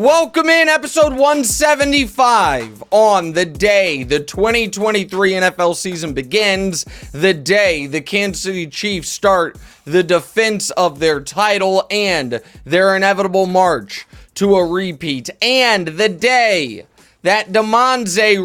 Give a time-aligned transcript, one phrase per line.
[0.00, 8.00] Welcome in episode 175 on the day the 2023 NFL season begins, the day the
[8.00, 14.06] Kansas City Chiefs start the defense of their title and their inevitable march
[14.36, 16.86] to a repeat, and the day
[17.20, 18.38] that Damonza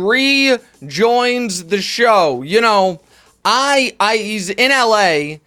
[0.82, 2.42] rejoins the show.
[2.42, 3.00] You know,
[3.46, 5.38] I I he's in LA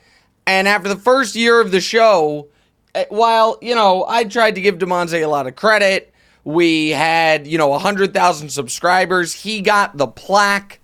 [0.47, 2.49] and after the first year of the show,
[2.95, 6.13] Uh, while, you know, I tried to give Damonza a lot of credit,
[6.45, 9.35] we had, you know, 100,000 subscribers.
[9.35, 10.81] He got the plaque.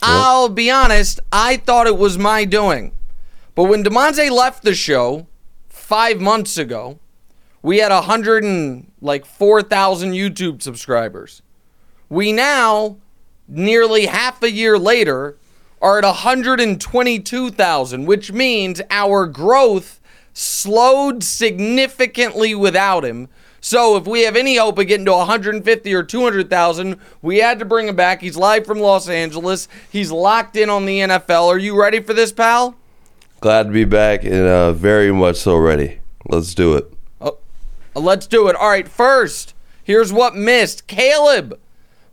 [0.00, 2.92] I'll be honest, I thought it was my doing.
[3.54, 5.26] But when Damonza left the show
[5.68, 6.98] five months ago,
[7.62, 11.42] we had 100 and like 4,000 YouTube subscribers.
[12.08, 12.96] We now,
[13.46, 15.36] nearly half a year later,
[15.80, 20.00] are at 122,000, which means our growth
[20.32, 23.28] slowed significantly without him.
[23.60, 27.64] So if we have any hope of getting to 150 or 200,000, we had to
[27.64, 28.20] bring him back.
[28.20, 29.68] He's live from Los Angeles.
[29.90, 31.46] He's locked in on the NFL.
[31.46, 32.76] Are you ready for this, pal?
[33.40, 36.00] Glad to be back and uh, very much so ready.
[36.26, 36.92] Let's do it.
[37.20, 37.38] Oh,
[37.94, 38.56] let's do it.
[38.56, 40.88] All right, first, here's what missed.
[40.88, 41.58] Caleb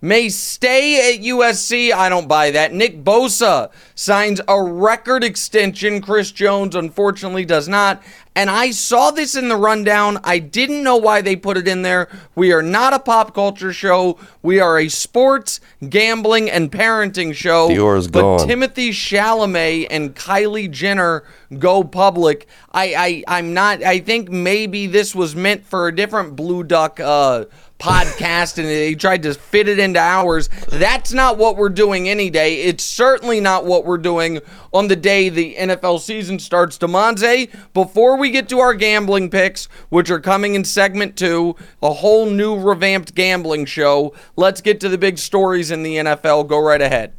[0.01, 1.91] may stay at USC.
[1.91, 2.73] I don't buy that.
[2.73, 6.01] Nick Bosa signs a record extension.
[6.01, 8.01] Chris Jones, unfortunately, does not.
[8.35, 10.19] And I saw this in the rundown.
[10.23, 12.07] I didn't know why they put it in there.
[12.35, 14.17] We are not a pop culture show.
[14.41, 17.67] We are a sports, gambling, and parenting show.
[17.67, 18.47] Dior's but gone.
[18.47, 21.25] Timothée Chalamet and Kylie Jenner
[21.57, 22.47] go public.
[22.71, 23.83] I, I I'm not.
[23.83, 26.99] I think maybe this was meant for a different Blue Duck.
[26.99, 27.45] Uh,
[27.79, 30.49] podcast and they tried to fit it into ours.
[30.67, 32.61] That's not what we're doing any day.
[32.63, 34.41] It's certainly not what we're doing
[34.73, 36.77] on the day the NFL season starts.
[36.77, 41.93] Damonza, before we get to our gambling picks, which are coming in segment two, a
[41.93, 46.47] whole new revamped gambling show, let's get to the big stories in the NFL.
[46.47, 47.13] Go right ahead.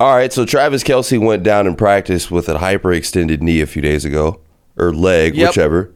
[0.00, 3.80] All right, so Travis Kelce went down in practice with a hyperextended knee a few
[3.82, 4.40] days ago,
[4.76, 5.50] or leg, Yep.
[5.50, 5.92] whichever.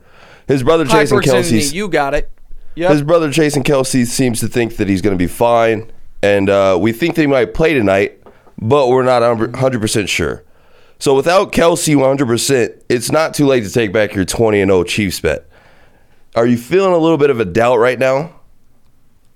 [0.46, 2.30] His brother Jason Kelce, you got it.
[2.78, 2.92] Yep.
[2.92, 5.90] his brother Jason Kelce seems to think that he's going to be fine,
[6.22, 8.22] and uh, we think that he might play tonight,
[8.56, 10.44] but we're not 100 percent sure.
[11.00, 14.68] So without Kelce 100, percent it's not too late to take back your 20 and
[14.70, 15.48] 0 Chiefs bet.
[16.36, 18.38] Are you feeling a little bit of a doubt right now?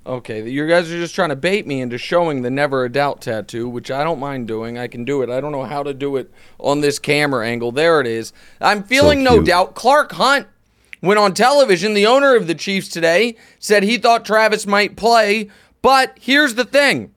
[0.04, 3.20] Okay, you guys are just trying to bait me into showing the never a doubt
[3.20, 4.76] tattoo, which I don't mind doing.
[4.76, 5.30] I can do it.
[5.30, 7.70] I don't know how to do it on this camera angle.
[7.70, 8.32] There it is.
[8.60, 9.74] I'm feeling no doubt.
[9.74, 10.48] Clark Hunt
[11.02, 11.92] went on television.
[11.92, 15.50] The owner of the Chiefs today said he thought Travis might play,
[15.82, 17.12] but here's the thing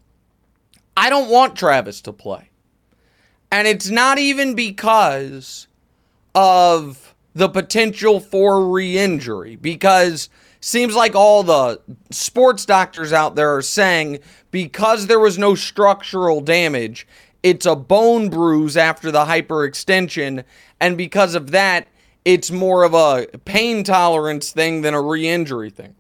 [0.98, 2.50] I don't want Travis to play.
[3.52, 5.68] And it's not even because
[6.34, 10.30] of the potential for re-injury because
[10.62, 11.80] seems like all the
[12.10, 14.20] sports doctors out there are saying
[14.52, 17.06] because there was no structural damage
[17.44, 20.44] it's a bone bruise after the hyperextension
[20.80, 21.88] and because of that
[22.26, 25.96] it's more of a pain tolerance thing than a re-injury thing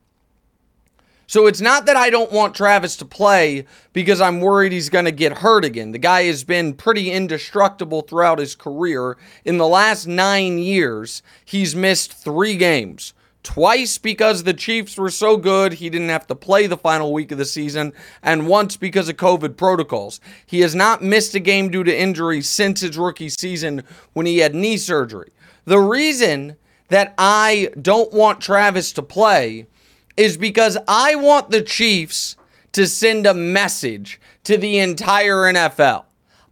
[1.28, 5.06] so it's not that I don't want Travis to play because I'm worried he's going
[5.06, 5.92] to get hurt again.
[5.92, 9.18] The guy has been pretty indestructible throughout his career.
[9.44, 13.14] In the last nine years, he's missed three games.
[13.42, 17.32] Twice because the Chiefs were so good he didn't have to play the final week
[17.32, 17.94] of the season,
[18.24, 20.20] and once because of COVID protocols.
[20.48, 23.84] He has not missed a game due to injury since his rookie season
[24.14, 25.32] when he had knee surgery.
[25.66, 26.58] The reason
[26.90, 29.68] that I don't want Travis to play
[30.16, 32.38] is because I want the Chiefs
[32.74, 36.06] to send a message to the entire NFL.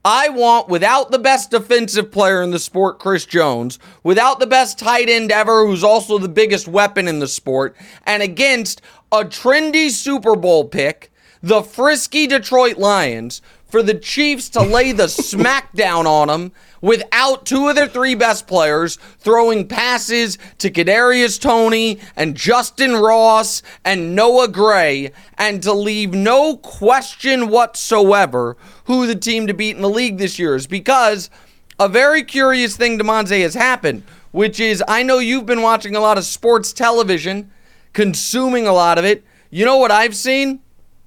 [0.06, 4.78] I want, without the best defensive player in the sport, Chris Jones, without the best
[4.78, 7.76] tight end ever, who's also the biggest weapon in the sport,
[8.06, 8.82] and against
[9.14, 13.42] a trendy Super Bowl pick, the frisky Detroit Lions,
[13.74, 18.46] for the Chiefs to lay the smackdown on them without two of their three best
[18.46, 26.14] players throwing passes to Kadarius Toney and Justin Ross and Noah Gray, and to leave
[26.14, 31.32] no question whatsoever who the team to beat in the league this year is because
[31.80, 35.96] a very curious thing to Monze has happened, which is I know you've been watching
[35.96, 37.50] a lot of sports television,
[37.94, 39.24] consuming a lot of it.
[39.50, 40.60] You know what I've seen?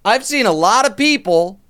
[0.05, 1.61] I've seen a lot of people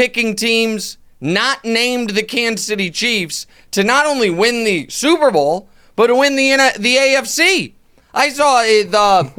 [0.00, 5.68] picking teams not named the Kansas City Chiefs to not only win the Super Bowl,
[5.94, 7.74] but to win the the AFC.
[8.14, 9.30] I saw uh, the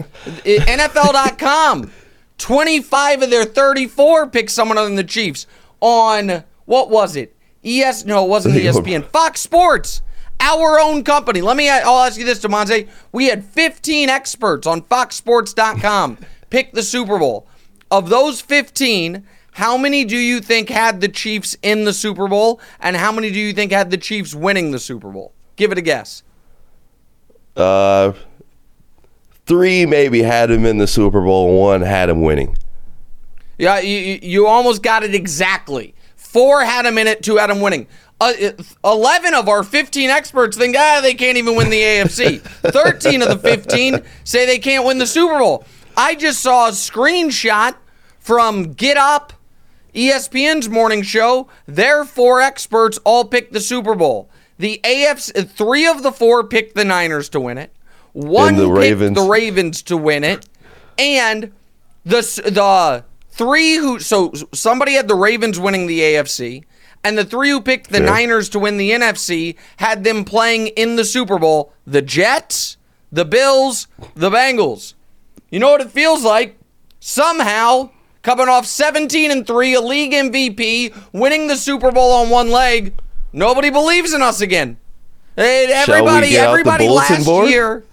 [0.45, 1.91] NFL.com.
[2.37, 5.47] 25 of their 34 picked someone other than the Chiefs
[5.79, 7.35] on what was it?
[7.63, 9.03] ES no, it wasn't ESPN.
[9.09, 10.03] Fox Sports.
[10.39, 11.41] Our own company.
[11.41, 12.87] Let me I'll ask you this, Demonte.
[13.11, 16.19] We had 15 experts on foxsports.com
[16.51, 17.47] pick the Super Bowl.
[17.89, 19.25] Of those 15,
[19.61, 22.59] how many do you think had the Chiefs in the Super Bowl?
[22.79, 25.33] And how many do you think had the Chiefs winning the Super Bowl?
[25.55, 26.23] Give it a guess.
[27.55, 28.13] Uh,
[29.45, 32.57] three maybe had him in the Super Bowl, one had him winning.
[33.59, 35.93] Yeah, you, you almost got it exactly.
[36.15, 37.85] Four had him in it, two had him winning.
[38.19, 38.33] Uh,
[38.83, 42.41] 11 of our 15 experts think, ah, they can't even win the AFC.
[42.41, 45.65] 13 of the 15 say they can't win the Super Bowl.
[45.95, 47.75] I just saw a screenshot
[48.19, 49.33] from Get Up,
[49.93, 51.47] ESPN's morning show.
[51.65, 54.29] Their four experts all picked the Super Bowl.
[54.57, 57.73] The AFC, three of the four picked the Niners to win it.
[58.13, 59.15] One the picked Ravens.
[59.15, 60.47] the Ravens to win it,
[60.97, 61.51] and
[62.03, 66.63] the the three who so somebody had the Ravens winning the AFC,
[67.03, 68.05] and the three who picked the Sure.
[68.05, 72.77] Niners to win the NFC had them playing in the Super Bowl: the Jets,
[73.11, 74.93] the Bills, the Bengals.
[75.49, 76.57] You know what it feels like?
[76.99, 77.89] Somehow
[78.21, 82.93] coming off 17 and 3, a league MVP, winning the Super Bowl on one leg,
[83.33, 84.77] nobody believes in us again.
[85.37, 87.49] And everybody, everybody last board?
[87.49, 87.83] year,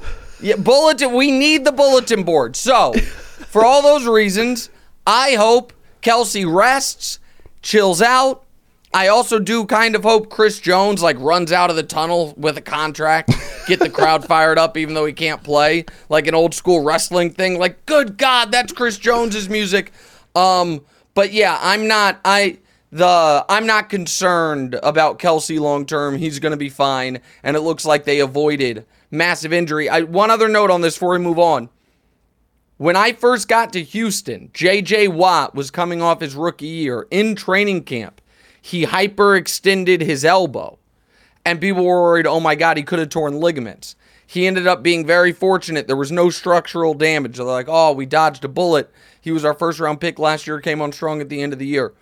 [0.41, 1.15] yeah, bulletin.
[1.15, 2.57] We need the bulletin board.
[2.57, 2.93] So,
[3.49, 4.71] for all those reasons,
[5.07, 5.73] I hope
[6.03, 7.21] Kelce rests,
[7.63, 8.45] chills out.
[8.93, 12.57] I also do kind of hope Chris Jones like runs out of the tunnel with
[12.57, 13.31] a contract,
[13.67, 17.31] get the crowd fired up, even though he can't play, like an old school wrestling
[17.31, 17.59] thing.
[17.59, 19.93] Like, good God, that's Chris Jones's music.
[20.39, 22.21] Um, but yeah, I'm not.
[22.25, 22.59] I
[22.91, 26.17] the I'm not concerned about Kelce long term.
[26.17, 29.89] He's going to be fine, and it looks like they avoided massive injury.
[29.89, 31.71] I one other note on this before we move on.
[32.77, 37.35] When I first got to Houston, JJ Watt was coming off his rookie year in
[37.35, 38.21] training camp.
[38.63, 40.79] He hyperextended his elbow,
[41.45, 43.97] and people were worried, oh my God, he could have torn ligaments.
[44.29, 45.87] He ended up being very fortunate.
[45.87, 47.39] There was no structural damage.
[47.39, 48.93] They're like, oh, we dodged a bullet.
[49.21, 51.59] He was our first round pick last year, came on strong at the end of
[51.59, 51.93] the year.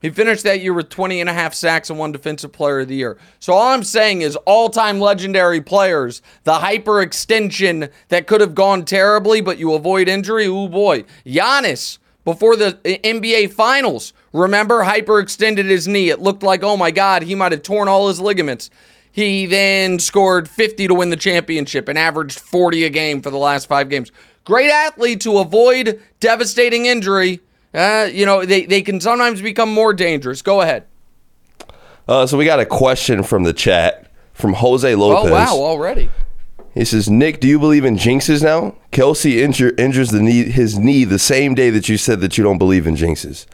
[0.00, 2.88] He finished that year with 20 and a half sacks and one defensive player of
[2.88, 3.18] the year.
[3.38, 9.42] So all I'm saying is all-time legendary players, the hyperextension that could have gone terribly,
[9.42, 10.46] but you avoid injury.
[10.46, 11.04] Oh boy.
[11.26, 16.08] Giannis, before the NBA finals, remember hyperextended his knee.
[16.08, 18.70] It looked like, oh my God, he might have torn all his ligaments.
[19.12, 23.38] He then scored 50 to win the championship and averaged 40 a game for the
[23.38, 24.12] last five games.
[24.50, 27.38] Great athlete to avoid devastating injury.
[27.72, 30.42] Uh, you know, they, they can sometimes become more dangerous.
[30.42, 30.86] Go ahead.
[32.08, 35.30] Uh, so we got a question from the chat from Jose Lopez.
[35.30, 36.10] Oh, wow, already.
[36.74, 38.74] He says, Nick, do you believe in jinxes now?
[38.90, 42.42] Kelce injure, injures the knee, his knee the same day that you said that you
[42.42, 43.46] don't believe in jinxes.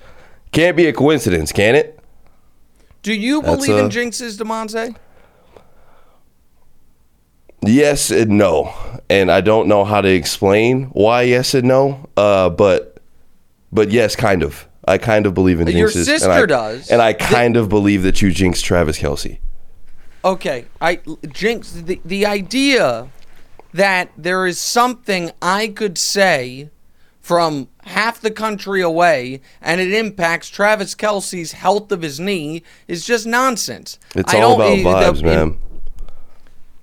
[0.50, 2.00] Can't be a coincidence, can it?
[3.02, 4.96] Do you That's, believe in uh, jinxes, Demonte?
[7.68, 8.74] Yes and no.
[9.08, 12.08] And I don't know how to explain why yes and no.
[12.16, 12.98] Uh, but
[13.72, 14.68] but yes, kind of.
[14.88, 15.74] I kind of believe in jinxes.
[15.74, 16.90] Your and sister I, does.
[16.90, 19.38] And I kind of believe that you jinxed Travis Kelce.
[20.24, 21.00] Okay, I
[21.32, 23.08] jinx the the idea
[23.72, 26.70] that there is something I could say
[27.20, 33.04] from half the country away and it impacts Travis Kelce's health of his knee is
[33.04, 33.99] just nonsense.
[34.14, 35.58] It's I all don't- about vibes, the, man.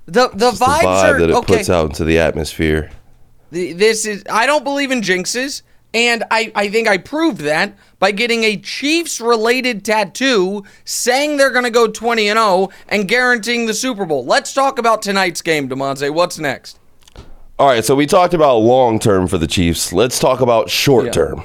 [0.05, 1.57] The the It's the vibe are that it okay.
[1.57, 2.91] puts out into the atmosphere.
[3.51, 5.62] This is I don't believe in jinxes,
[5.93, 11.51] and I, I think I proved that by getting a Chiefs related tattoo saying they're
[11.51, 14.25] gonna go 20 and 0 and guaranteeing the Super Bowl.
[14.25, 16.12] Let's talk about tonight's game, Demonte.
[16.13, 16.79] What's next?
[17.60, 19.93] All right, so we talked about long term for the Chiefs.
[19.93, 21.12] Let's talk about short Yeah.
[21.12, 21.43] term.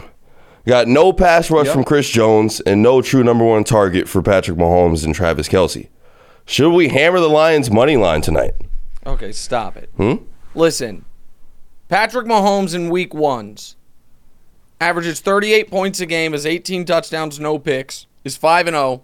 [0.66, 1.74] Got no pass rush Yep.
[1.74, 5.88] from Chris Jones and no true number one target for Patrick Mahomes and Travis Kelce.
[6.48, 8.54] Should we hammer the Lions money line tonight?
[9.06, 9.90] Okay, stop it.
[9.98, 10.14] Hmm?
[10.54, 11.04] Listen,
[11.90, 13.76] Patrick Mahomes in week ones
[14.80, 19.02] averages 38 points a game, has 18 touchdowns, no picks, is 5 and 0,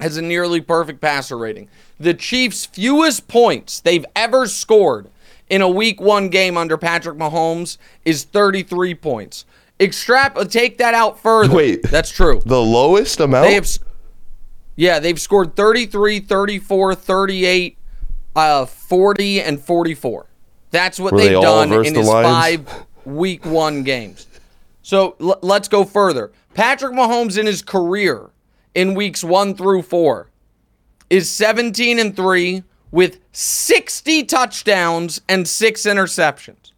[0.00, 1.66] has a nearly perfect passer rating.
[1.98, 5.08] The Chiefs' fewest points they've ever scored
[5.48, 9.46] in a week one game under Patrick Mahomes is 33 points.
[9.78, 11.54] Extrap take that out further.
[11.54, 11.82] Wait.
[11.84, 12.42] That's true.
[12.44, 13.46] The lowest amount?
[13.46, 13.66] They have,
[14.80, 17.78] yeah, they've scored 33, 34, 38,
[18.34, 20.26] uh, 40, and 44.
[20.70, 22.66] That's what Were they've they done in the his five
[23.04, 24.26] week one games.
[24.80, 26.32] So l- let's go further.
[26.54, 28.30] Patrick Mahomes in his career
[28.74, 30.30] in weeks one through four
[31.10, 36.72] is 17 and 3 with 60 touchdowns and six interceptions.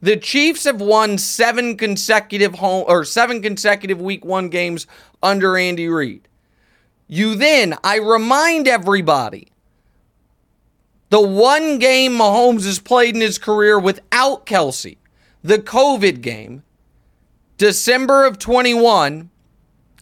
[0.00, 4.86] The Chiefs have won seven consecutive home or seven consecutive week one games
[5.20, 6.28] under Andy Reid.
[7.14, 9.46] You then, I remind everybody,
[11.10, 14.96] the one game Mahomes has played in his career without Kelce,
[15.40, 16.64] the COVID game,
[17.56, 19.30] December of 21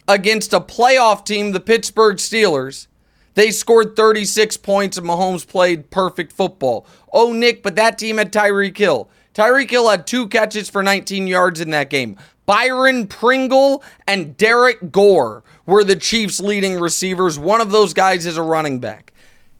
[0.07, 2.87] against a playoff team, the Pittsburgh Steelers.
[3.35, 6.87] They scored 36 points and Mahomes played perfect football.
[7.13, 9.07] Oh, Nick, but that team had Tyreek Hill.
[9.35, 12.17] Tyreek Hill had two catches for 19 yards in that game.
[12.45, 17.39] Byron Pringle and Derrick Gore were the Chiefs' leading receivers.
[17.39, 19.13] One of those guys is a running back.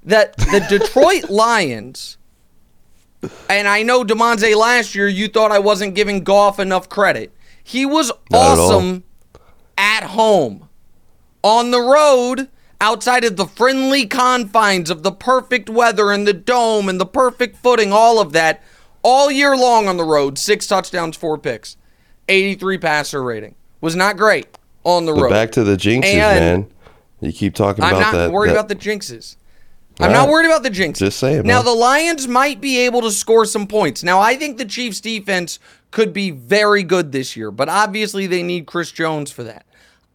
[0.03, 2.17] That the Detroit Lions,
[3.49, 7.33] and I know Demonte last year, you thought I wasn't giving Goff enough credit.
[7.63, 9.03] He was Not at awesome
[9.77, 10.67] at home.
[11.41, 12.49] On the road,
[12.79, 17.57] outside of the friendly confines of the perfect weather and the dome and the perfect
[17.57, 18.61] footing, all of that,
[19.01, 21.77] all year long on the road, six touchdowns, four picks,
[22.30, 23.56] 83 passer rating.
[23.82, 24.48] Was not great
[24.84, 25.30] on the But road.
[25.30, 26.68] back to the jinxes, And- man.
[27.22, 28.08] You keep talking about that.
[28.08, 28.32] I'm not that.
[28.32, 29.36] worried that- about the jinxes.
[30.00, 30.98] I'm All not worried about the jinxes.
[30.98, 31.65] Just saying, Now man.
[31.65, 34.03] the Lions might be able to score some points.
[34.03, 35.60] Now I think the Chiefs defense
[35.92, 39.65] could be very good this year, but obviously they need Chris Jones for that.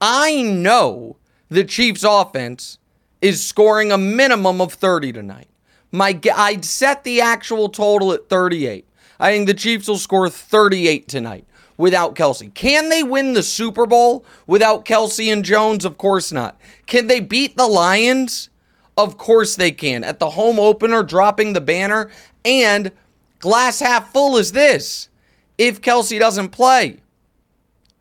[0.00, 1.16] I know
[1.48, 2.78] the Chiefs offense
[3.22, 5.48] is scoring a minimum of 30 tonight.
[5.92, 8.84] My I'd set the actual total at 38.
[9.20, 11.44] I think the Chiefs will score 38 tonight
[11.78, 12.52] without Kelce.
[12.52, 15.86] Can they win the Super Bowl without Kelce and Jones?
[15.86, 16.60] Of course not.
[16.86, 18.50] Can they beat the Lions?
[18.98, 20.04] Of course they can.
[20.04, 22.10] At the home opener, dropping the banner.
[22.44, 22.92] And
[23.38, 25.08] glass half full is this.
[25.56, 26.98] If Kelce doesn't play,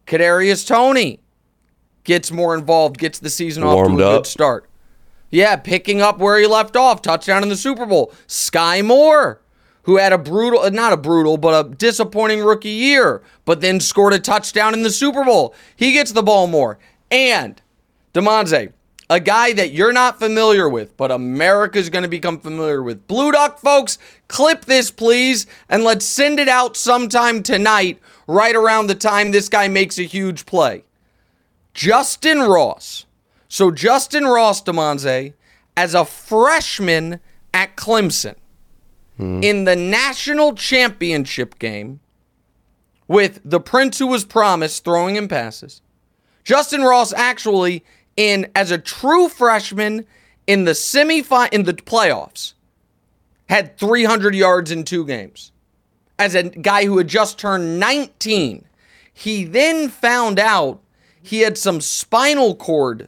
[0.06, 1.20] Kadarius Toney
[2.04, 4.24] gets more involved, gets the season off to a up.
[4.24, 4.70] good start.
[5.30, 8.14] Yeah, picking up where he left off, touchdown in the Super Bowl.
[8.28, 9.42] Skyy Moore,
[9.88, 13.80] who had a brutal, uh, not a brutal, but a disappointing rookie year, but then
[13.80, 15.56] scored a touchdown in the Super Bowl.
[15.78, 16.78] He gets the ball more.
[17.10, 17.60] And
[18.14, 18.74] Damonza,
[19.10, 23.08] a guy that you're not familiar with, but America's going to become familiar with.
[23.08, 28.88] Blue Duck folks, clip this please, and let's send it out sometime tonight, right around
[28.88, 30.84] the time this guy makes a huge play.
[31.74, 33.06] Justin Ross.
[33.48, 35.32] So Justin Ross, Damonza,
[35.78, 37.22] as a freshman
[37.54, 38.36] at Clemson
[39.20, 42.00] in the national championship game
[43.08, 45.82] with the Prince who was promised throwing him passes.
[46.44, 47.84] Justin Ross actually
[48.16, 50.06] in as a true freshman
[50.46, 52.54] in the semifinal in the playoffs
[53.50, 55.52] had 300 yards in two games.
[56.20, 58.66] As a guy who had just turned 19,
[59.14, 60.82] he then found out
[61.22, 63.08] he had some spinal cord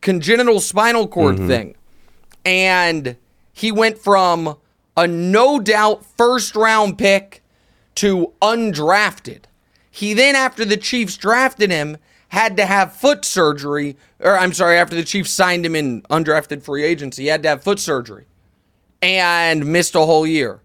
[0.00, 1.48] congenital spinal cord mm-hmm.
[1.48, 1.76] thing.
[2.44, 3.16] And
[3.52, 4.56] he went from
[4.98, 7.40] a no doubt first round pick
[7.94, 9.44] to undrafted.
[9.88, 11.98] He then, after the Chiefs drafted him,
[12.30, 13.96] had to have foot surgery.
[14.18, 17.48] Or, I'm sorry, after the Chiefs signed him in undrafted free agency, he had to
[17.48, 18.26] have foot surgery
[19.00, 20.62] and missed a whole year.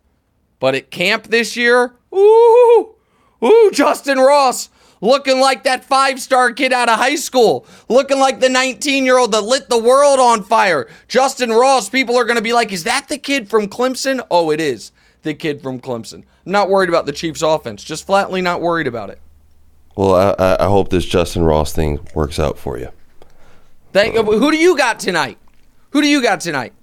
[0.60, 2.96] But at camp this year, ooh,
[3.44, 4.70] ooh, Justin Ross
[5.03, 9.17] looking like that five star kid out of high school, looking like the 19 year
[9.17, 10.89] old that lit the world on fire.
[11.07, 14.25] Justin Ross, people are going to be like, is that the kid from Clemson?
[14.31, 14.91] Oh, it is
[15.22, 16.24] the kid from Clemson.
[16.45, 19.19] I'm not worried about the Chiefs offense, just flatly not worried about it.
[19.95, 22.89] Well, I, I- I hope this Justin Ross thing works out for you.
[23.91, 25.38] Thank, who do you got tonight?
[25.91, 26.74] Who do you got tonight?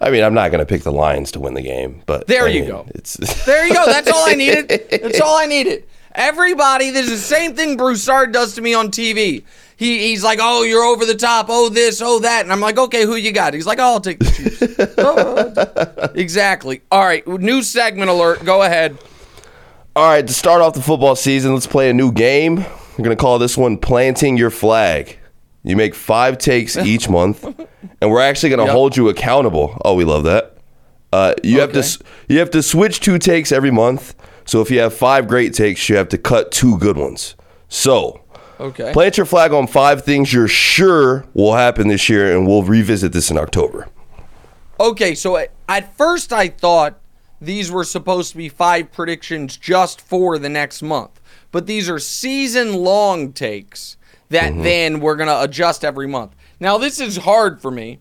[0.00, 2.44] I mean, I'm not going to pick the Lions to win the game, but There
[2.46, 2.86] I you mean, go.
[2.94, 3.84] It's There you go.
[3.86, 4.68] That's all I needed.
[4.90, 5.84] That's all I needed.
[6.18, 9.44] Everybody, this is the same thing Broussard does to me on TV.
[9.76, 11.46] He, he's like, oh, you're over the top.
[11.48, 12.42] Oh, this, oh, that.
[12.42, 13.54] And I'm like, okay, who you got?
[13.54, 16.08] He's like, oh, I'll take the Chiefs.
[16.18, 16.82] Exactly.
[16.90, 18.44] All right, new segment alert.
[18.44, 18.98] Go ahead.
[19.94, 22.56] All right, to start off the football season, let's play a new game.
[22.56, 25.16] We're going to call this one Planting Your Flag.
[25.62, 27.44] You make five takes each month,
[28.00, 28.72] and we're actually going to Yep.
[28.72, 29.80] hold you accountable.
[29.84, 30.56] Oh, we love that.
[31.12, 34.16] Uh, you have to you have to switch two takes every month.
[34.48, 37.36] So if you have five great takes, you have to cut two good ones.
[37.68, 38.22] So
[38.58, 38.92] Okay.
[38.94, 43.12] plant your flag on five things you're sure will happen this year, and we'll revisit
[43.12, 43.88] this in October.
[44.80, 46.98] Okay, so at- first I thought
[47.42, 51.20] these were supposed to be five predictions just for the next month,
[51.52, 53.98] but these are season long takes
[54.30, 54.62] that Mm-hmm.
[54.62, 56.32] then we're going to adjust every month.
[56.58, 57.98] Now, this is hard for me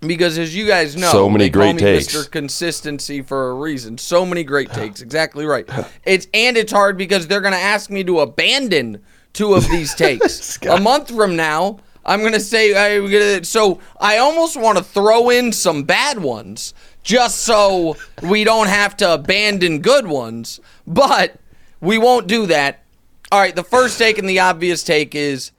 [0.00, 2.06] because, as you guys know, So many great takes.
[2.06, 2.30] Mr.
[2.30, 3.98] Consistency for a reason.
[3.98, 5.00] So many great takes.
[5.00, 5.68] Exactly right.
[6.04, 9.02] It's and it's hard because they're going to ask me to abandon
[9.32, 11.80] two of these takes a month from now.
[12.04, 13.80] I'm gonna say I'm gonna, so.
[14.00, 19.14] I almost want to throw in some bad ones just so we don't have to
[19.14, 21.36] abandon good ones, but
[21.80, 22.82] we won't do that.
[23.30, 25.52] All right, the first take and the obvious take is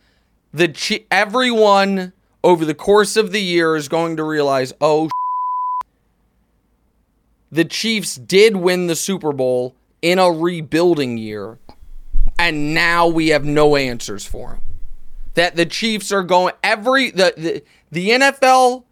[0.54, 5.10] the everyone over the course of the year is going to realize, oh,
[7.52, 11.58] the Chiefs did win the Super Bowl in a rebuilding year,
[12.38, 14.62] and now we have no answers for him.
[15.34, 18.84] That the Chiefs are going every the the, the NFL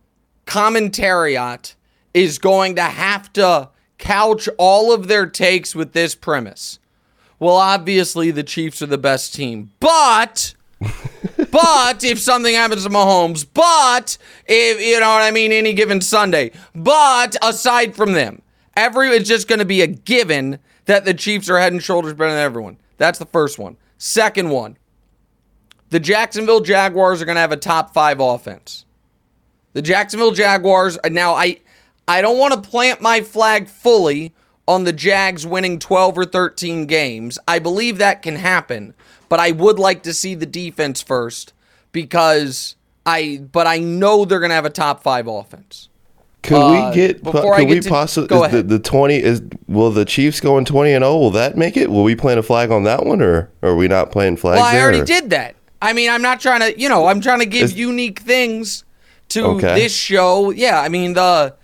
[0.45, 1.75] commentariat
[2.13, 6.79] is going to have to couch all of their takes with this premise.
[7.39, 10.55] Well, obviously the Chiefs are the best team, but
[11.51, 16.01] but if something happens to Mahomes, but if you know what I mean, any given
[16.01, 18.41] Sunday, but aside from them,
[18.75, 22.13] every it's just going to be a given that the Chiefs are head and shoulders
[22.13, 22.77] better than everyone.
[22.97, 23.77] That's the first one.
[23.97, 24.77] Second one,
[25.89, 28.85] the Jacksonville Jaguars are going to have a top five offense.
[29.73, 31.59] The Jacksonville Jaguars uh, now I
[32.07, 34.33] I don't want to plant my flag fully
[34.67, 37.39] on the Jags winning 12 or 13 games.
[37.47, 38.93] I believe that can happen,
[39.29, 41.53] but I would like to see the defense first
[41.91, 45.89] because I but I know they're going to have a top 5 offense.
[46.43, 47.23] Could Uh, we get?
[47.23, 48.27] before I Could get we to- possibly?
[48.27, 49.41] go the, the twenty is.
[49.67, 51.17] Will the Chiefs go in twenty and zero?
[51.17, 51.89] Will that make it?
[51.89, 54.57] Will we plant a flag on that one, or are we not playing flags?
[54.57, 55.55] Well, I there, already or- did that.
[55.81, 58.83] I mean, I'm not trying to, you know, I'm trying to give unique things
[59.29, 59.75] to Okay.
[59.81, 60.51] this show.
[60.51, 61.55] Yeah, I mean the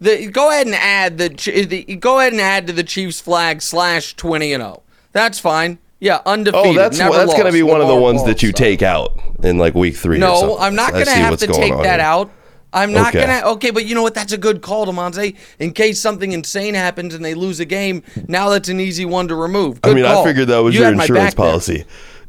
[0.00, 1.28] the go ahead and add the,
[1.68, 4.82] the go ahead and add to the Chiefs flag slash 20 and 0.
[5.12, 5.78] That's fine.
[6.02, 6.66] Yeah, undefeated.
[6.66, 8.58] Oh, that's never that's gonna be one of the ones Ball that you stuff.
[8.58, 10.18] take out in like week three.
[10.18, 10.56] No, something.
[10.58, 12.08] I'm not I going to have to take that here.
[12.08, 12.28] out.
[12.72, 13.24] I'm not Okay.
[13.24, 13.46] going to.
[13.50, 14.12] Okay, but you know what?
[14.12, 15.36] That's a good call, Demonte.
[15.60, 19.28] In case something insane happens and they lose a game, now that's an easy one
[19.28, 19.80] to remove.
[19.80, 20.22] Good I mean, call.
[20.24, 21.84] I figured that was You your insurance policy.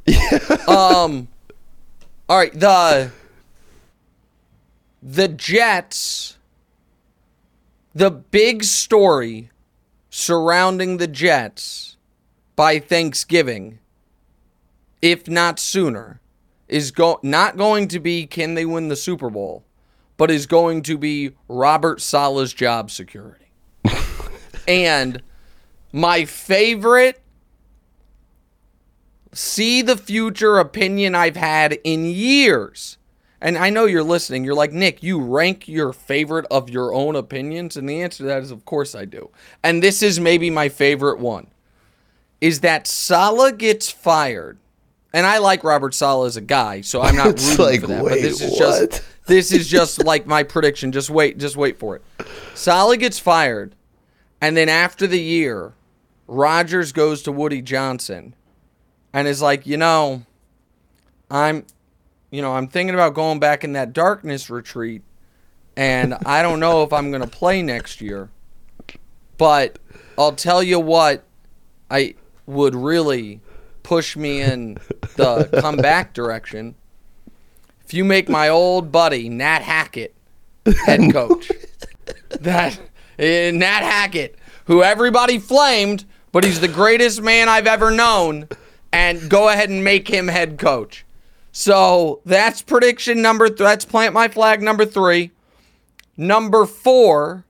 [0.68, 1.28] Um,
[2.30, 3.10] all right, the
[5.02, 6.38] the Jets.
[7.96, 9.50] The big story
[10.12, 11.93] surrounding the Jets
[12.56, 13.80] by Thanksgiving,
[15.02, 16.20] if not sooner,
[16.68, 19.64] is go not going to be can they win the Super Bowl,
[20.18, 23.46] but is going to be Robert Saleh's job security.
[24.68, 25.22] and
[25.92, 27.22] my favorite
[29.34, 32.98] see the future opinion I've had in years.
[33.42, 34.46] And I know you're listening.
[34.46, 37.76] You're like, Nick, you rank your favorite of your own opinions?
[37.76, 39.30] And the answer to that is, of course I do.
[39.64, 41.48] And this is maybe my favorite one
[42.44, 44.58] is that Saleh gets fired.
[45.14, 48.04] And I like Robert Saleh as a guy, so I'm not rooting like, for that.
[48.04, 48.60] but this is what?
[48.60, 50.92] just this is just like my prediction.
[50.92, 52.04] Just wait, just wait for it.
[52.54, 53.76] Saleh gets fired,
[54.42, 55.72] and then after the year,
[56.28, 58.36] Rodgers goes to Woody Johnson
[59.14, 60.24] and is like, you know,
[61.32, 61.66] I'm,
[62.30, 65.02] you know, I'm thinking about going back in that darkness retreat,
[65.78, 68.32] and I don't know if I'm gonna play next year,
[69.38, 69.80] but
[70.18, 71.24] I'll tell you what,
[71.90, 73.42] I would really
[73.84, 74.78] push me in
[75.16, 76.76] the comeback direction.
[77.86, 80.16] If you make my old buddy Nat Hackett
[80.86, 81.52] head coach,
[82.40, 82.80] that
[83.20, 88.48] eh, Nat Hackett, who everybody flamed, but he's the greatest man I've ever known,
[88.92, 91.06] and go ahead and make him head coach.
[91.52, 93.48] So that's prediction number.
[93.48, 95.32] Th- that's plant my flag number three.
[96.18, 97.46] Number four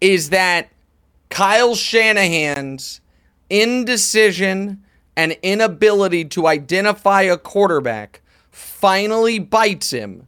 [0.00, 0.70] is that
[1.28, 3.00] Kyle Shanahan's
[3.52, 4.82] indecision
[5.14, 10.26] and inability to identify a quarterback finally bites him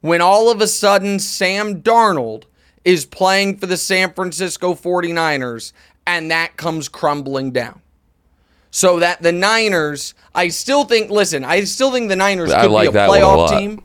[0.00, 2.44] when all of a sudden Sam Darnold
[2.84, 5.72] is playing for the San Francisco 49ers
[6.06, 7.80] and that comes crumbling down.
[8.70, 12.92] So that the Niners, I still think, listen, I still think the Niners could like
[12.92, 13.84] be a one a playoff team.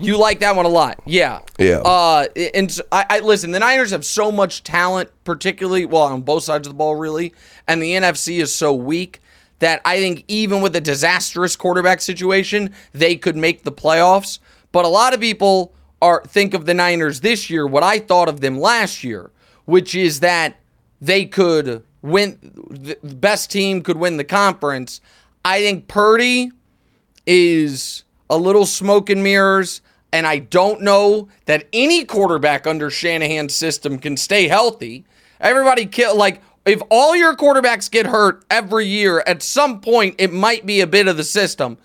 [0.00, 1.40] You like that one a lot, yeah.
[1.58, 1.78] Yeah.
[1.78, 3.50] Uh, and I, I listen.
[3.50, 7.34] The Niners have so much talent, particularly well on both sides of the ball, really,
[7.68, 9.20] and the NFC is so weak
[9.60, 14.38] that I think even with a disastrous quarterback situation, they could make the playoffs.
[14.72, 18.28] But a lot of people are think of the Niners this year what I thought
[18.28, 19.30] of them last year,
[19.66, 20.56] which is that
[21.00, 22.38] they could win.
[22.70, 25.00] The best team could win the conference.
[25.44, 26.50] I think Purdy
[27.26, 33.54] is a little smoke and mirrors, and I don't know that any quarterback under Shanahan's
[33.54, 35.04] system can stay healthy.
[35.40, 40.32] Everybody kill like if all your quarterbacks get hurt every year, at some point it
[40.32, 41.78] might be a bit of the system.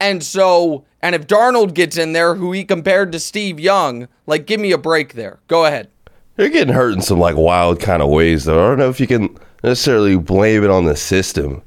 [0.00, 4.46] And so, and if Darnold gets in there, who he compared to Steve Young, like
[4.46, 5.38] give me a break there.
[5.48, 5.88] Go ahead.
[6.36, 8.64] They're getting hurt in some like wild kind of ways, though.
[8.64, 11.62] I don't know if you can necessarily blame it on the system.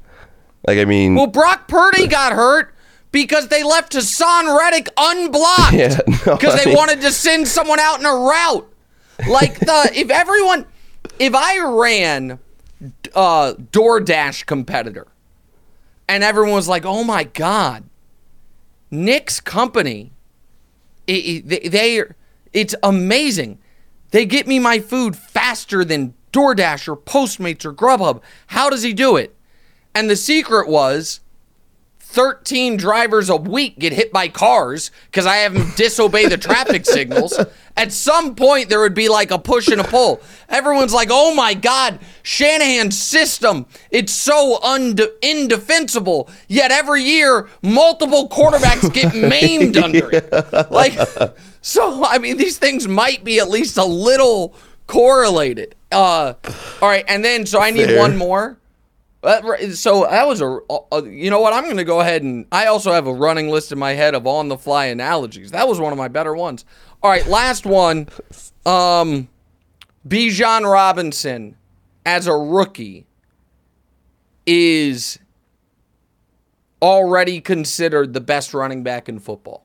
[0.66, 2.74] Like, I mean, Well, Brock Purdy got hurt
[3.12, 5.72] because they left Haason Reddick unblocked.
[5.74, 8.68] Yeah, no, because they mean- wanted to send someone out in a route.
[9.28, 10.66] Like the if everyone,
[11.18, 12.38] if I ran
[13.14, 15.06] uh, DoorDash competitor,
[16.08, 17.84] and everyone was like, "Oh my god,
[18.90, 20.12] Nick's company,
[21.06, 22.02] it, it- they, they
[22.52, 23.58] it's amazing.
[24.10, 28.20] They get me my food faster than DoorDash or Postmates or Grubhub.
[28.48, 29.36] How does he do it?"
[29.94, 31.20] And the secret was
[32.12, 36.84] 13 drivers a week get hit by cars because I have them disobey the traffic
[36.86, 37.38] signals.
[37.74, 40.20] At some point, there would be like a push and a pull.
[40.50, 46.28] Everyone's like, oh my God, Shanahan's system, it's so unde- indefensible.
[46.48, 50.70] Yet every year, multiple quarterbacks get maimed under it.
[50.70, 50.92] Like,
[51.62, 54.54] so, I mean, these things might be at least a little
[54.86, 55.74] correlated.
[55.90, 56.34] Uh,
[56.82, 57.98] all right, and then, so I need Fair.
[57.98, 58.58] one more.
[59.22, 60.58] Uh, so that was a,
[60.92, 61.52] a- you know what?
[61.52, 64.14] I'm going to go ahead and I also have a running list in my head
[64.14, 65.52] of on the fly analogies.
[65.52, 66.64] That was one of my better ones.
[67.02, 68.08] All right, last one.
[68.66, 69.28] Um,
[70.06, 71.56] Bijan Robinson
[72.04, 73.06] as a rookie
[74.44, 75.18] is
[76.80, 79.64] already considered the best running back in football.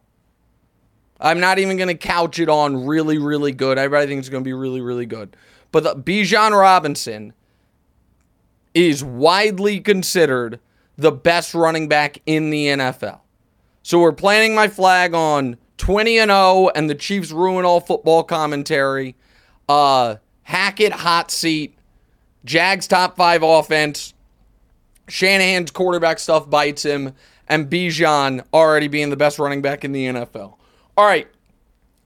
[1.20, 3.80] I'm not even going to couch it on really, really good.
[3.80, 5.36] Everybody thinks it's going to be really, really good.
[5.72, 7.34] But the, Bijan Robinson
[8.78, 10.60] is widely considered
[10.98, 13.22] the best running back in the NFL.
[13.82, 18.24] So we're planting my flag on 20 and 0 and the Chiefs ruin all football
[18.24, 19.16] commentary.
[19.68, 21.76] Uh Hackett hot seat.
[22.46, 24.14] Jags top 5 offense.
[25.08, 27.14] Shanahan's quarterback stuff bites him
[27.50, 30.54] and Bijan already being the best running back in the NFL.
[30.96, 31.28] All right.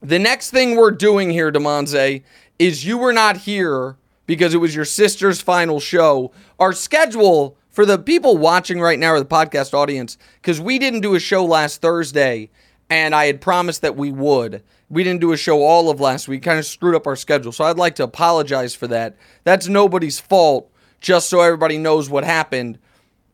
[0.00, 2.22] The next thing we're doing here, Damonza,
[2.58, 6.32] is you were not here because it was your sister's final show.
[6.58, 11.00] Our schedule for the people watching right now or the podcast audience, because we didn't
[11.00, 12.50] do a show last Thursday
[12.92, 14.62] and I had promised that we would.
[14.90, 17.50] We didn't do a show all of last week, kind of screwed up our schedule.
[17.50, 19.16] So I'd like to apologize for that.
[19.44, 22.78] That's nobody's fault, just so everybody knows what happened.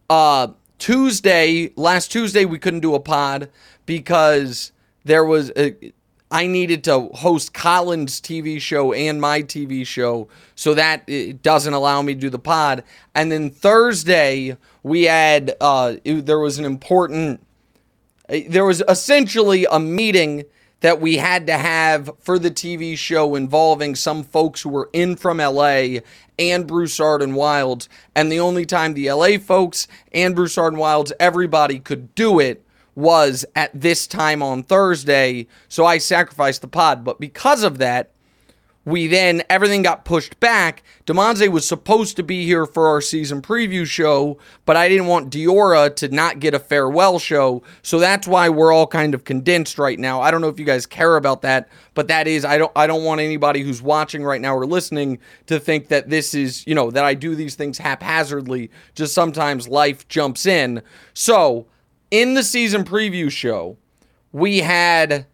[0.08, 0.48] Uh,
[0.78, 3.50] Tuesday, last Tuesday, we couldn't do a pod
[3.84, 4.70] because
[5.04, 5.92] there was a,
[6.30, 11.72] I needed to host Colin's TV show and my TV show, so that it doesn't
[11.72, 12.84] allow me to do the pod.
[13.14, 17.40] And then Thursday, we had uh, it- there was an important
[18.50, 20.44] there was essentially a meeting
[20.80, 25.16] that we had to have for the TV show involving some folks who were in
[25.16, 26.00] from LA
[26.38, 27.88] and Broussard and Wildes.
[28.14, 32.62] And the only time the LA folks and Broussard and Wildes, everybody could do it
[32.98, 35.46] was at this time on Thursday.
[35.68, 37.04] So I sacrificed the pod.
[37.04, 38.10] But because of that,
[38.84, 40.82] we then everything got pushed back.
[41.06, 45.30] Damonza was supposed to be here for our season preview show, but I didn't want
[45.30, 49.78] Diora to not get a farewell show, so that's why we're all kind of condensed
[49.78, 50.22] right now.
[50.22, 52.86] I don't know if you guys care about that, but that is I don't I
[52.86, 56.74] don't want anybody who's watching right now or listening to think that this is, you
[56.74, 58.70] know, that I do these things haphazardly.
[58.94, 60.82] Just sometimes life jumps in.
[61.12, 61.66] So,
[62.10, 63.76] in the season preview show,
[64.32, 65.26] we had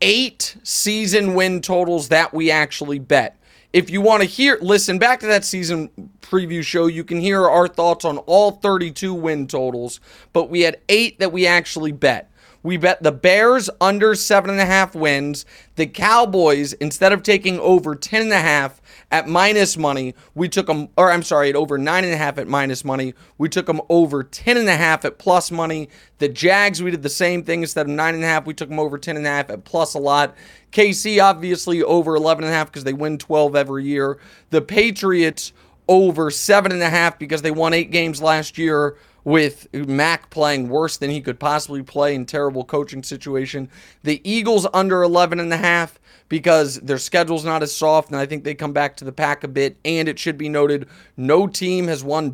[0.00, 3.36] eight season win totals that we actually bet.
[3.72, 5.90] If you want to hear, listen back to that season
[6.20, 10.00] preview show, you can hear our thoughts on all 32 win totals,
[10.32, 12.30] but we had eight that we actually bet.
[12.62, 15.44] We bet the Bears under seven and a half wins.
[15.74, 20.66] The Cowboys, instead of taking over ten and a half at minus money, we took
[20.66, 23.14] them, or I'm sorry, at over nine and a half at minus money.
[23.36, 25.88] We took them over ten and a half at plus money.
[26.18, 27.62] The Jags, we did the same thing.
[27.62, 29.64] Instead of nine and a half, we took them over ten and a half at
[29.64, 30.36] plus a lot.
[30.70, 34.18] KC, obviously, over 11 and a half because they win 12 every year.
[34.50, 35.52] The Patriots,
[35.88, 40.68] over seven and a half because they won eight games last year with Mac playing
[40.68, 43.68] worse than he could possibly play in terrible coaching situation.
[44.02, 48.26] The Eagles under 11 and a half because their schedule's not as soft and I
[48.26, 51.46] think they come back to the pack a bit and it should be noted no
[51.46, 52.30] team has won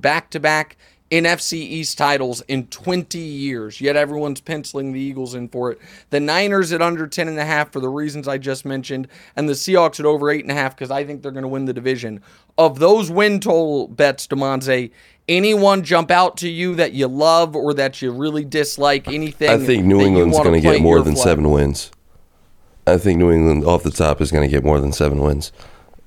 [1.10, 5.78] back-to-back East titles in 20 years, yet everyone's penciling the Eagles in for it.
[6.10, 9.48] The Niners at under 10 and a half for the reasons I just mentioned, and
[9.48, 11.64] the Seahawks at over eight and a half because I think they're going to win
[11.64, 12.22] the division.
[12.56, 14.90] Of those win total bets, Damonza,
[15.28, 19.08] anyone jump out to you that you love or that you really dislike?
[19.08, 19.50] Anything?
[19.50, 21.24] I think New England's going to get more than flag?
[21.24, 21.90] seven wins.
[22.86, 25.52] I think New England off the top is going to get more than seven wins.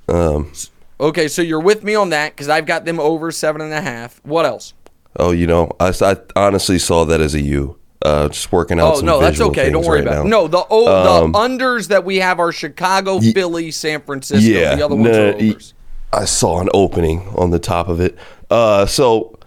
[0.09, 0.51] Um,
[0.99, 3.81] Okay, so you're with me on that because I've got them over seven and a
[3.81, 4.23] half.
[4.23, 4.75] What else?
[5.17, 5.93] Oh, you know, I
[6.35, 7.77] honestly saw that as a U.
[8.03, 9.69] Uh, just working out Oh no, that's okay.
[9.69, 10.29] Don't worry right about it.
[10.29, 14.43] No, the Um, the unders that we have are Chicago, Philly, San Francisco.
[14.43, 15.73] Yeah, the other ones no, are overs.
[16.11, 18.17] I saw an opening on the top of it.
[18.49, 19.37] Uh, so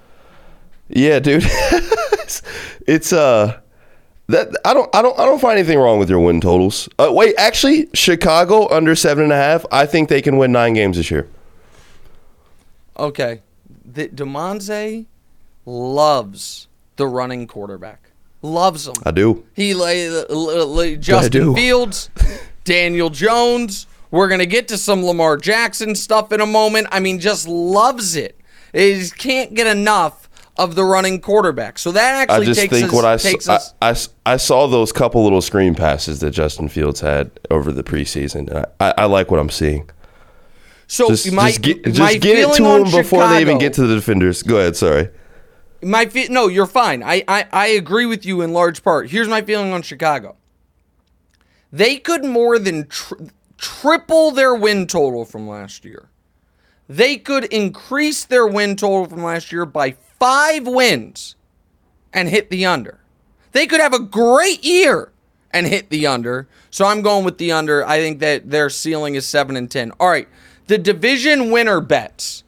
[0.89, 1.45] yeah, dude,
[2.87, 3.61] it's uh
[4.29, 6.89] that I don't I don't I don't find anything wrong with your win totals.
[6.99, 9.67] Uh, wait, actually, Chicago under seven and a half.
[9.73, 11.29] I think they can win nine games this year.
[12.97, 13.43] Okay,
[13.85, 15.07] the Damonza
[15.67, 18.11] loves the running quarterback.
[18.43, 18.95] Loves him.
[19.05, 19.45] I do.
[19.55, 21.55] He lay Justin do.
[21.55, 22.11] Fields,
[22.65, 23.87] Daniel Jones.
[24.11, 26.89] We're gonna get to some Lamar Jackson stuff in a moment.
[26.93, 28.39] I mean, just loves it.
[28.73, 31.79] He can't get enough of the running quarterback.
[31.79, 33.97] So that actually I just takes think us, what I, saw, I, I
[34.27, 38.65] I saw those couple little screen passes that Justin Fields had over the preseason.
[38.79, 39.91] I, I like what I'm seeing.
[40.87, 43.87] so Just, my, just get, just get it to them before they even get to
[43.87, 44.43] the defenders.
[44.43, 44.77] Go ahead.
[44.77, 45.09] Sorry.
[45.85, 47.03] My fe- no, you're fine.
[47.03, 49.11] I, I I agree with you in large part.
[49.11, 50.37] Here's my feeling on Chicago.
[51.73, 53.15] They could more than tr-
[53.59, 56.09] triple their win total from last year.
[56.89, 61.37] They could increase their win total from last year by five wins
[62.13, 63.01] and hit the under.
[63.53, 65.13] They could have a great year
[65.53, 66.47] and hit the under.
[66.71, 67.87] So I'm going with the under.
[67.87, 69.93] I think that their ceiling is seven and ten.
[69.99, 70.29] All right,
[70.67, 72.45] the division winner bets.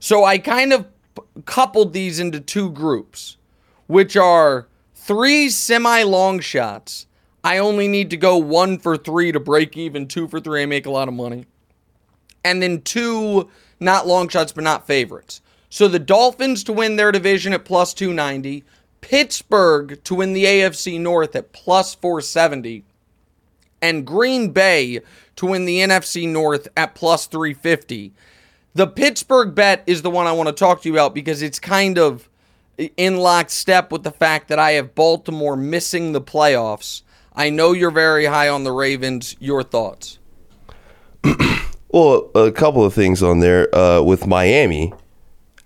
[0.00, 0.86] So I kind of
[1.44, 3.36] coupled these into two groups,
[3.86, 7.06] which are three semi long shots.
[7.44, 10.66] I only need to go one for three to break even, two for three, I
[10.66, 11.46] make a lot of money.
[12.44, 13.48] And then two
[13.80, 15.40] not long shots, but not favorites.
[15.70, 18.64] So the Dolphins to win their division at plus 290,
[19.00, 22.84] Pittsburgh to win the AFC North at plus 470,
[23.80, 25.00] and Green Bay
[25.36, 28.12] to win the NFC North at plus 350.
[28.74, 31.58] The Pittsburgh bet is the one I want to talk to you about because it's
[31.58, 32.28] kind of
[32.96, 37.02] in lockstep with the fact that I have Baltimore missing the playoffs.
[37.34, 39.36] I know you're very high on the Ravens.
[39.40, 40.18] Your thoughts?
[41.90, 44.92] Well, a couple of things on there uh, with Miami.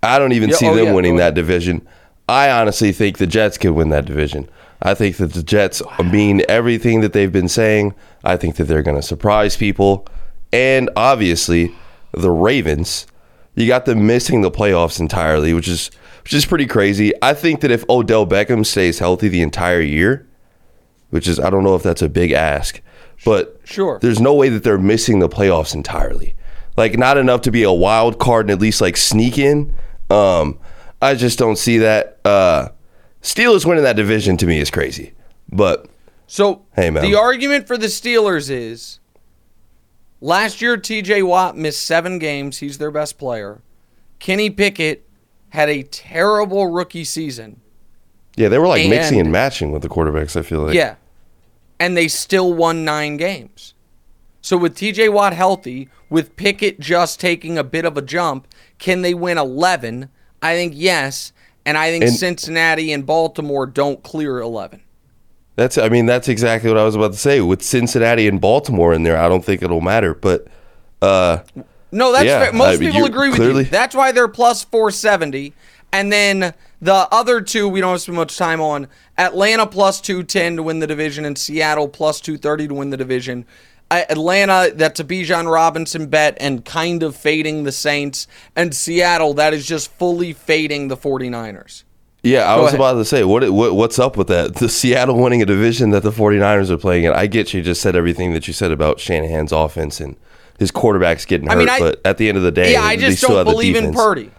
[0.01, 1.85] I don't even Yeah, see oh, them yeah, winning that division.
[2.29, 4.49] I honestly think the Jets could win that division.
[4.81, 7.93] I think that the Jets mean everything that they've been saying.
[8.23, 10.07] I think that they're going to surprise people.
[10.53, 11.75] And obviously,
[12.13, 13.05] the Ravens,
[13.55, 15.91] you got them missing the playoffs entirely, which is
[16.23, 17.11] which is pretty crazy.
[17.21, 20.25] I think that if Odell Beckham stays healthy the entire year,
[21.09, 22.81] which is I don't know if that's a big ask,
[23.25, 23.99] but Sure.
[24.01, 26.33] there's no way that they're missing the playoffs entirely.
[26.77, 29.75] Like not enough to be a wild card and at least like sneak in.
[30.09, 30.57] Um,
[31.01, 32.19] I just don't see that.
[32.25, 32.69] Uh,
[33.21, 35.13] Steelers winning that division to me is crazy,
[35.51, 35.87] but
[36.27, 37.03] So Hey, man.
[37.03, 38.99] the argument for the Steelers is
[40.23, 42.59] last year TJ Watt missed seven games.
[42.59, 43.61] He's their best player.
[44.19, 45.07] Kenny Pickett
[45.49, 47.59] had a terrible rookie season.
[48.35, 50.35] yeah, they were like mixing And- and matching with the quarterbacks.
[50.35, 50.95] I feel like Yeah.
[51.79, 53.73] And they still won nine games.
[54.41, 58.47] So with TJ Watt healthy, with Pickett just taking a bit of a jump,
[58.79, 60.09] can they win 11?
[60.41, 61.31] I think yes.
[61.65, 64.81] And I think And- Cincinnati and Baltimore don't clear 11.
[65.55, 67.39] That's I mean that's exactly what I was about to say.
[67.41, 70.13] With Cincinnati and Baltimore in there, I don't think it'll matter.
[70.13, 70.47] But
[71.01, 71.39] uh,
[71.91, 72.53] No, that's Yeah, fair.
[72.53, 73.69] Most I mean, people agree with clearly- you.
[73.69, 75.53] That's why they're plus 470.
[75.91, 78.87] And then the other two we don't have to spend much time on.
[79.17, 83.45] Atlanta plus 210 to win the division and Seattle plus 230 to win the division.
[83.91, 88.25] Atlanta, that's a Bijan Robinson bet and kind of fading the Saints.
[88.55, 91.83] And Seattle, that is just fully fading the 49ers.
[92.23, 92.79] Yeah, I Go was ahead.
[92.79, 94.55] about to say what, what what's up with that?
[94.55, 97.13] The Seattle winning a division that the 49ers are playing in.
[97.13, 100.15] I get you just said everything that you said about Shanahan's offense and
[100.57, 102.95] his quarterbacks getting hurt, mean, I- but at the end of the day, Yeah, I
[102.95, 103.93] just don't believe in.
[103.93, 104.31] Purdy.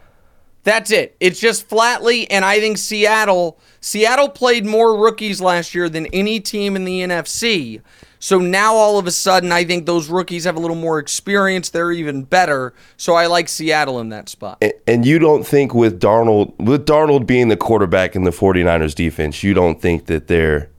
[0.64, 1.16] That's it.
[1.20, 3.58] It's just flatly, and I think Seattle.
[3.80, 7.80] Seattle played more rookies last year than any team in the NFC.
[8.18, 11.68] So now all of a sudden, I think those rookies have a little more experience.
[11.68, 12.72] They're even better.
[12.96, 14.56] So I like Seattle in that spot.
[14.62, 18.94] And- And you don't think with Darnold with Darnold being the quarterback in the 49ers
[18.94, 20.70] defense, you don't think that they're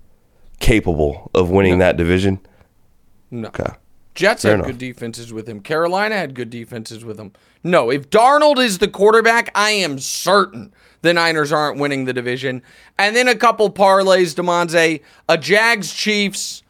[0.60, 2.39] capable of winning that division?
[3.30, 3.50] No.
[3.50, 3.74] Okay.
[4.15, 4.67] Jets Fair had enough.
[4.67, 5.60] good defenses with him.
[5.60, 7.34] Carolina had good defenses with him.
[7.65, 12.62] No, if Darnold is the quarterback, I am certain the Niners aren't winning the division.
[12.99, 16.62] And then a couple parlays, Damonza, a Jags Chiefs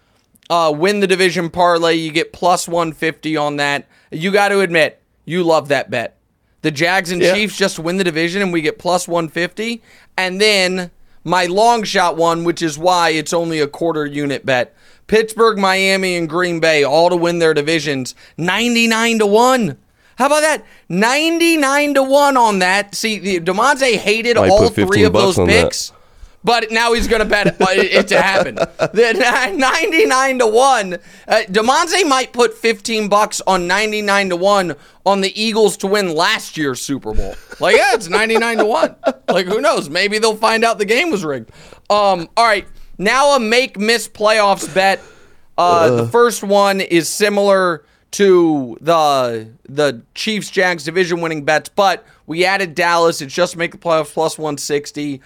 [0.50, 1.96] uh, win the division parlay.
[1.96, 3.88] You get plus 150 on that.
[4.10, 6.16] You got to admit, you love that bet.
[6.62, 7.34] The Jags and Yeah.
[7.34, 9.82] Chiefs just win the division and we get plus 150.
[10.18, 10.92] And then
[11.26, 14.74] my long shot one, which is why it's only a quarter unit bet.
[15.08, 19.78] Pittsburgh, Miami, and Green Bay all to win their divisions 99 to 1.
[20.18, 20.66] How about that?
[20.90, 22.96] 99 to 1 on that.
[22.96, 25.66] See, the Demonte hated Might all three of those on that.
[25.66, 25.92] picks.
[26.46, 28.58] But now he's going to bet it, it to happen.
[28.78, 30.94] The 99 to 1.
[30.94, 30.98] Uh,
[31.50, 34.76] DeMonte might put 15 bucks on 99 to 1
[35.08, 37.34] on the Eagles to win last year's Super Bowl.
[37.60, 38.96] Like, yeah, it's 99 to 1.
[39.28, 39.90] Like, who knows?
[39.90, 41.50] Maybe they'll find out the game was rigged.
[41.90, 42.68] Um, all right.
[43.00, 45.02] Now a make miss playoffs bet.
[45.58, 47.84] Uh, the first one is similar
[48.16, 53.20] to the the Chiefs Jags division winning bets, but we added Dallas.
[53.22, 55.22] It's just make the playoffs plus 160.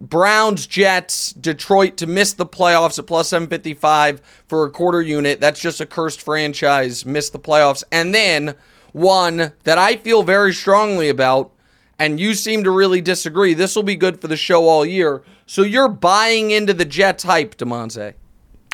[0.00, 5.38] Browns, Jets, Detroit to miss the playoffs at plus 755 for a quarter unit.
[5.40, 7.84] That's just a cursed franchise, miss the playoffs.
[7.92, 8.56] And then
[8.90, 11.52] one that I feel very strongly about,
[12.00, 13.54] and you seem to really disagree.
[13.54, 15.22] This will be good for the show all year.
[15.46, 18.14] So you're buying into the Jets hype, Demonte.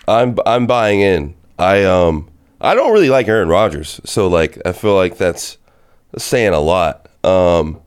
[0.07, 1.35] I'm I'm buying in.
[1.59, 5.58] I um I don't really like Aaron Rodgers, so like I feel like that's
[6.16, 7.08] saying a lot.
[7.24, 7.80] Um,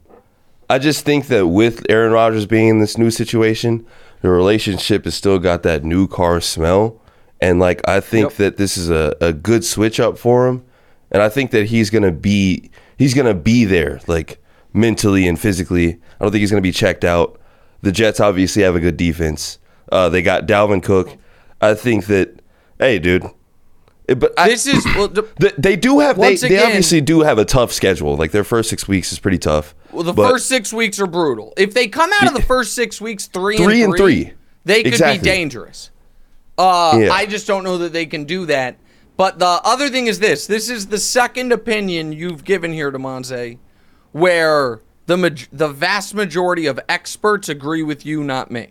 [0.70, 3.86] I just think that with Aaron Rodgers being in this new situation,
[4.22, 7.02] the relationship has still got that new car smell,
[7.42, 8.38] and like I think Yep.
[8.38, 10.64] that this is a, a good switch up for him,
[11.12, 14.42] and I think that he's gonna be he's gonna be there like
[14.74, 15.90] mentally and physically.
[16.20, 17.38] I don't think he's gonna be checked out.
[17.82, 19.58] The Jets obviously have a good defense.
[19.92, 21.18] Uh, they got Dalvin Cook.
[21.60, 22.40] I think that
[22.80, 23.26] hey, dude.
[24.16, 27.22] But I, This is well, the, Th- they do have they, Once they obviously do
[27.22, 28.16] have a tough schedule.
[28.18, 29.74] Like their first six weeks is pretty tough.
[29.92, 31.54] well, the first six weeks are brutal.
[31.58, 34.34] If they come out of the first six weeks three, Three and and three, three.
[34.66, 35.20] they could Exactly.
[35.20, 35.90] be dangerous.
[36.58, 37.12] Uh, Yeah.
[37.14, 38.78] I just don't know that they can do that.
[39.18, 43.58] But the other thing is this: this is the second opinion you've given here Damonza,
[44.12, 48.70] where the the vast majority of experts agree with you, not me.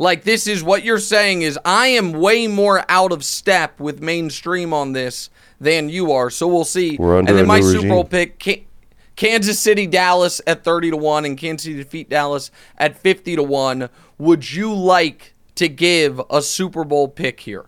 [0.00, 4.00] Like this is what you're saying is I am way more out of step with
[4.00, 5.28] mainstream on this
[5.60, 6.30] than you are.
[6.30, 6.96] So we'll see.
[6.98, 8.66] We're under and then my Super Bowl pick,
[9.14, 13.42] Kansas City, Dallas at 30 to 1 and Kansas City defeat Dallas at 50 to
[13.42, 13.90] 1.
[14.16, 17.66] Would you like to give a Super Bowl pick here?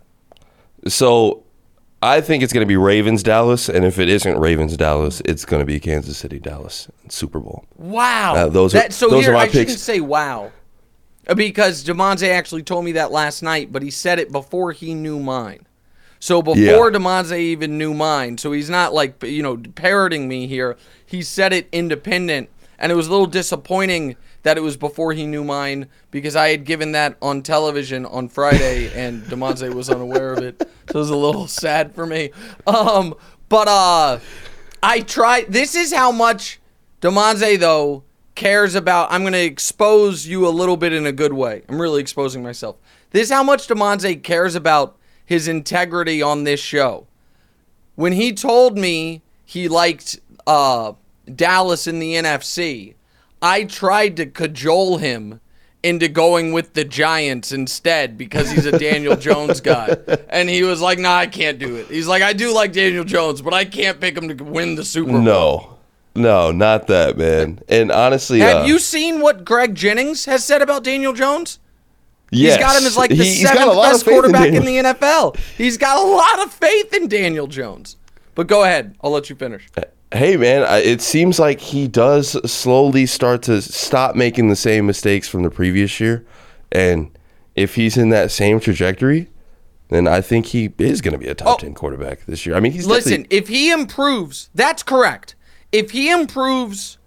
[0.89, 1.43] So
[2.01, 5.45] I think it's going to be Ravens Dallas, and if it isn't Ravens Dallas, it's
[5.45, 7.67] going to be Kansas City Dallas Super Bowl.
[7.77, 8.35] Wow.
[8.37, 9.83] Uh, those are- so those here are my I shouldn't picks.
[9.83, 10.51] say wow.
[11.35, 15.21] Because Damonza actually told me that last night, but he said it before he knew
[15.21, 15.67] mine.
[16.19, 16.79] So before Yeah.
[16.99, 20.77] Damonza even knew mine, so he's not like you know parroting me here.
[21.05, 25.27] He said it independent, and it was a little disappointing that it was before he
[25.27, 30.33] knew mine because I had given that on television on Friday, and Damonza was unaware
[30.33, 30.61] of it.
[30.61, 32.31] So it was a little sad for me.
[32.67, 33.15] Um,
[33.49, 34.19] but uh,
[34.83, 35.45] I try.
[35.49, 36.61] This is how much
[37.01, 39.13] Damonza though cares about.
[39.13, 41.63] I'm going to expose you a little bit in a good way.
[41.69, 42.77] I'm really exposing myself.
[43.11, 47.07] This is how much Damonza cares about his integrity on this show.
[47.95, 50.93] When he told me he liked uh,
[51.35, 52.95] Dallas in the NFC,
[53.41, 55.41] I tried to cajole him
[55.83, 59.97] into going with the Giants instead because he's a Daniel Jones guy.
[60.29, 61.89] And he was like, nah, I can't do it.
[61.89, 64.85] He's like, I do like Daniel Jones, but I can't pick him to win the
[64.85, 65.21] Super Bowl.
[65.21, 65.79] No,
[66.15, 67.61] no, not that man.
[67.69, 71.59] And honestly, Have uh, you seen what Greg Jennings has said about Daniel Jones?
[72.31, 74.63] yes, He's got him as like the He- he's got a seventh best quarterback in,
[74.63, 75.37] Daniel- the NFL.
[75.57, 77.97] He's got a lot of faith in Daniel Jones.
[78.35, 78.95] But go ahead.
[79.03, 79.69] I'll let you finish.
[80.15, 85.27] Hey man, it seems like he does slowly start to stop making the same mistakes
[85.29, 86.27] from the previous year,
[86.71, 87.11] and
[87.55, 89.29] if he's in that same trajectory,
[89.89, 91.57] then I think he is going to be a top Oh.
[91.59, 92.55] ten quarterback this year.
[92.57, 95.35] I mean, he's Listen, if he improves, that's correct.
[95.73, 96.99] If he improves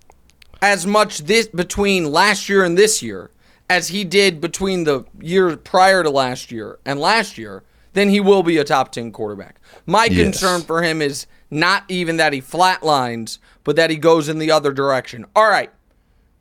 [0.61, 3.29] as much this between last year and this year
[3.69, 8.19] as he did between the year prior to last year and last year, then he
[8.19, 9.59] will be a top 10 quarterback.
[9.85, 10.23] My Yes.
[10.23, 14.51] concern for him is not even that he flatlines, but that he goes in the
[14.51, 15.25] other direction.
[15.35, 15.71] All right.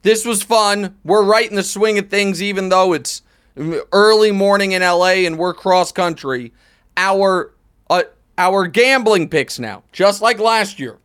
[0.02, 0.96] This was fun.
[1.04, 3.22] We're right in the swing of things, even though it's
[3.92, 6.52] early morning in LA and we're cross country.
[6.96, 7.52] Our
[7.88, 8.02] uh,
[8.36, 10.98] our gambling picks now, just like last year.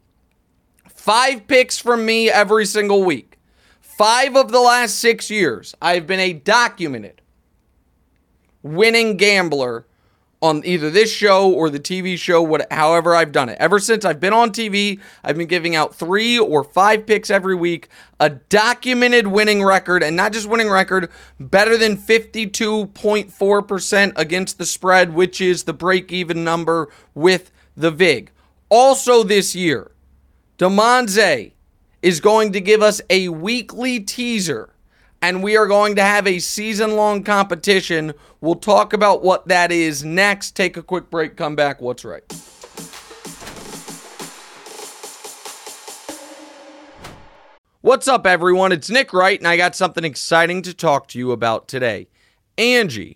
[0.99, 3.39] Five picks from me every single week.
[3.79, 7.21] Five of the last six years, I've been a documented
[8.63, 9.85] winning gambler
[10.41, 13.57] on either this show or the TV show, what, however I've done it.
[13.61, 17.55] Ever since I've been on TV, I've been giving out three or five picks every
[17.55, 17.87] week,
[18.19, 21.09] a documented winning record, and not just winning record,
[21.39, 28.31] better than 52.4% against the spread, which is the break even number with the VIG.
[28.69, 29.91] Also this year,
[30.59, 31.53] Damonza
[32.01, 34.73] is going to give us a weekly teaser,
[35.21, 38.13] and we are going to have a season long competition.
[38.41, 40.57] We'll talk about what that is next.
[40.57, 41.79] Take a quick break, come back.
[41.79, 42.23] What's right?
[47.79, 48.73] What's up, everyone?
[48.73, 52.09] It's Nick Wright, and I got something exciting to talk to you about today.
[52.57, 53.15] Angie,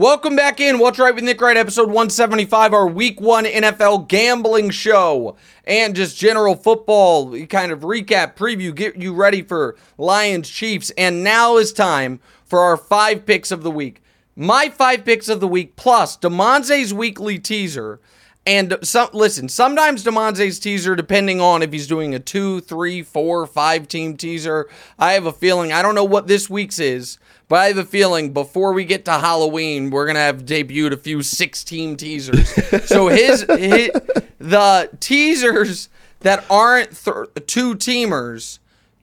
[0.00, 0.78] Welcome back in.
[0.78, 6.16] What's Right with Nick Wright, episode 175, our week one NFL gambling show and just
[6.16, 10.90] general football kind of recap, preview, get you ready for Lions Chiefs.
[10.96, 14.00] And now is time for our five picks of the week.
[14.34, 18.00] My five picks of the week plus Damonza's weekly teaser.
[18.46, 23.46] And some listen, sometimes Damonza's teaser, depending on if he's doing a two, three, four,
[23.46, 24.66] five team teaser.
[24.98, 27.18] I have a feeling, I don't know what this week's is,
[27.50, 30.96] but I have a feeling before we get to Halloween, we're gonna have debuted a
[30.96, 32.48] few six team teasers.
[32.88, 33.90] so his, his
[34.38, 35.88] the teasers
[36.20, 38.60] that aren't th- two teamers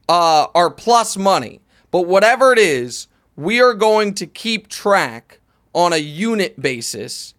[0.08, 1.60] uh, are plus money.
[1.92, 5.42] But whatever it is, we are going to keep track
[5.74, 7.34] on a unit basis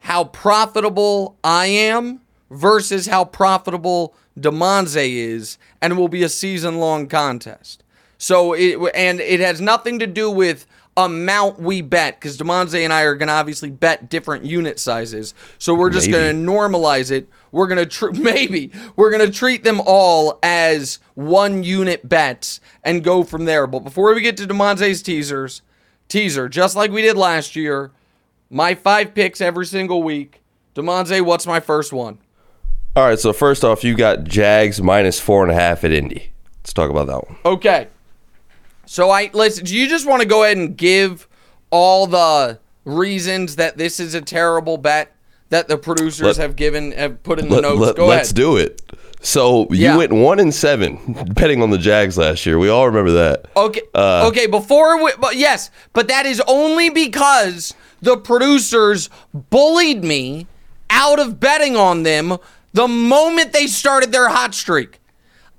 [0.00, 6.78] how profitable I am versus how profitable Damonza is, and it will be a season
[6.78, 7.81] long contest.
[8.22, 10.64] So it and it has nothing to do with
[10.96, 15.34] amount we bet because Damonza and I are going to obviously bet different unit sizes.
[15.58, 17.28] So we're just going to normalize it.
[17.50, 22.60] We're going to tr- maybe we're going to treat them all as one unit bets
[22.84, 23.66] and go from there.
[23.66, 25.62] But before we get to Damonza's teasers,
[26.06, 27.90] teaser just like we did last year,
[28.50, 30.42] my five picks every single week.
[30.76, 32.18] Damonza, what's my first one?
[32.94, 36.30] All right, so first off, you got Jags minus four and a half at Indy.
[36.60, 37.36] Let's talk about that one.
[37.44, 37.88] Okay.
[38.86, 39.64] So I listen.
[39.64, 41.28] Do you just want to go ahead and give
[41.70, 45.14] all the reasons that this is a terrible bet
[45.50, 47.80] that the producers Let- have given have put in the Let, notes?
[47.80, 48.36] let, go let's ahead.
[48.36, 48.82] do it.
[49.24, 49.92] So Yeah.
[49.92, 50.98] you went one and seven
[51.34, 52.58] betting on the Jags last year.
[52.58, 53.46] We all remember that.
[53.56, 53.82] Okay.
[53.94, 54.46] Uh, okay.
[54.46, 59.08] Before, we, but yes, but that is only because the producers
[59.50, 60.48] bullied me
[60.90, 62.36] out of betting on them
[62.72, 64.98] the moment they started their hot streak.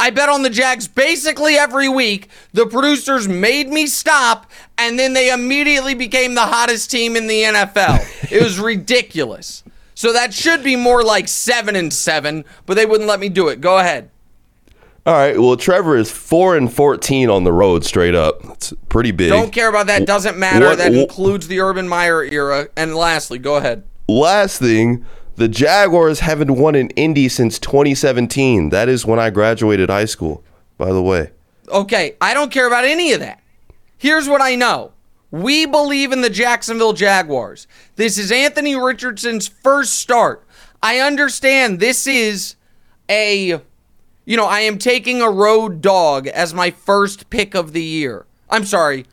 [0.03, 2.27] I bet on the Jags basically every week.
[2.51, 7.43] The producers made me stop, and then they immediately became the hottest team in the
[7.43, 8.29] NFL.
[8.29, 9.63] it was ridiculous.
[9.95, 13.47] So that should be more like seven and seven, but they wouldn't let me do
[13.47, 13.61] it.
[13.61, 14.09] Go ahead.
[15.05, 15.39] All right.
[15.39, 18.41] Well, Trevor is four and fourteen on the road straight up.
[18.43, 19.29] That's pretty big.
[19.29, 20.05] Don't care about that.
[20.05, 20.65] Doesn't matter.
[20.65, 22.67] What- that what- includes the Urban Meyer era.
[22.75, 23.83] And lastly, go ahead.
[24.09, 25.05] Last thing,
[25.35, 28.69] the Jaguars haven't won in Indy since 2017.
[28.69, 30.43] That is when I graduated high school.
[30.77, 31.31] By the way.
[31.69, 33.41] Okay, I don't care about any of that.
[33.97, 34.91] Here's what I know.
[35.31, 37.67] We believe in the Jacksonville Jaguars.
[37.95, 40.45] This is Anthony Richardson's first start.
[40.81, 42.55] I understand this is
[43.09, 43.61] a
[44.25, 48.25] you know, I am taking a road dog as my first pick of the year.
[48.49, 49.05] I'm sorry,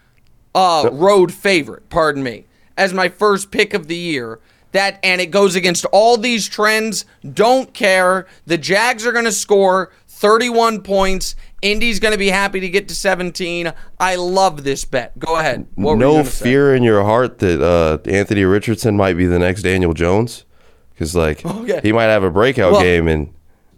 [0.55, 2.47] uh road favorite, pardon me,
[2.77, 4.41] as my first pick of the year.
[4.73, 7.05] That and it goes against all these trends.
[7.33, 8.27] Don't care.
[8.47, 11.35] The Jags are going to score 31 points.
[11.63, 13.73] Indy's going to be happy to get to 17.
[13.99, 15.19] I love this bet.
[15.19, 15.67] Go ahead.
[15.75, 16.45] What no gonna say?
[16.45, 20.45] fear in your heart that uh, Anthony Richardson might be the next Daniel Jones,
[20.93, 21.81] because like Okay.
[21.83, 23.35] he might have a breakout Well- game and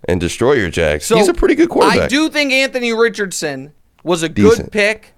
[0.09, 1.05] and destroy your Jags.
[1.07, 2.01] So, He's a pretty good quarterback.
[2.03, 3.73] I do think Anthony Richardson
[4.03, 4.65] was a Decent.
[4.65, 5.15] good pick,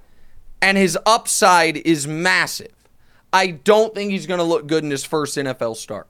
[0.60, 2.68] and his upside is massive.
[3.34, 6.06] I don't think he's going to look good in his first NFL start.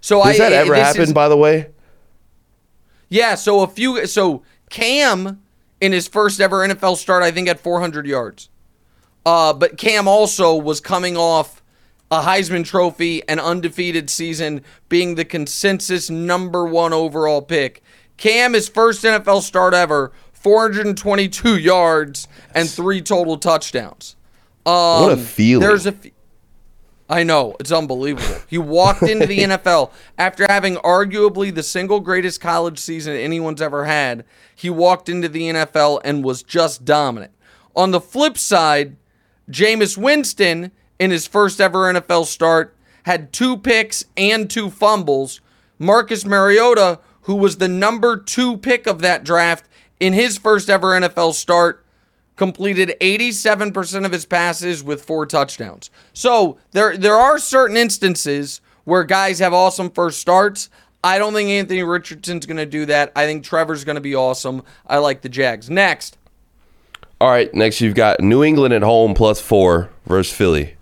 [0.00, 1.02] So Does I, that ever happen?
[1.02, 1.68] is- by the way,
[3.08, 3.36] yeah.
[3.36, 4.04] So a few.
[4.06, 5.40] So Cam
[5.80, 8.48] in his first ever NFL start, I think had 400 yards.
[9.24, 11.62] Uh, but Cam also was coming off
[12.10, 17.82] a Heisman Trophy and undefeated season, being the consensus number one overall pick.
[18.16, 24.16] Cam, his first NFL start ever, 422 yards and three total touchdowns.
[24.66, 25.66] Um, What a feeling.
[25.66, 25.94] There's a.
[27.10, 28.40] I know it's unbelievable.
[28.46, 33.84] He walked into the NFL after having arguably the single greatest college season anyone's ever
[33.84, 34.24] had.
[34.54, 37.32] He walked into the NFL and was just dominant.
[37.74, 38.96] On the flip side,
[39.50, 45.40] Jameis Winston, in his first ever NFL start, had two picks and two fumbles.
[45.80, 50.88] Marcus Mariota, who was the number two pick of that draft in his first ever
[50.88, 51.84] NFL start,
[52.40, 55.90] completed 87% of his passes with four touchdowns.
[56.14, 60.70] So there there are certain instances where guys have awesome first starts.
[61.04, 63.12] I don't think Anthony Richardson's going to do that.
[63.14, 64.62] I think Trevor's going to be awesome.
[64.86, 65.68] I like the Jags.
[65.68, 66.16] Next.
[67.20, 70.76] All right, next you've got New England at home plus four versus Philly.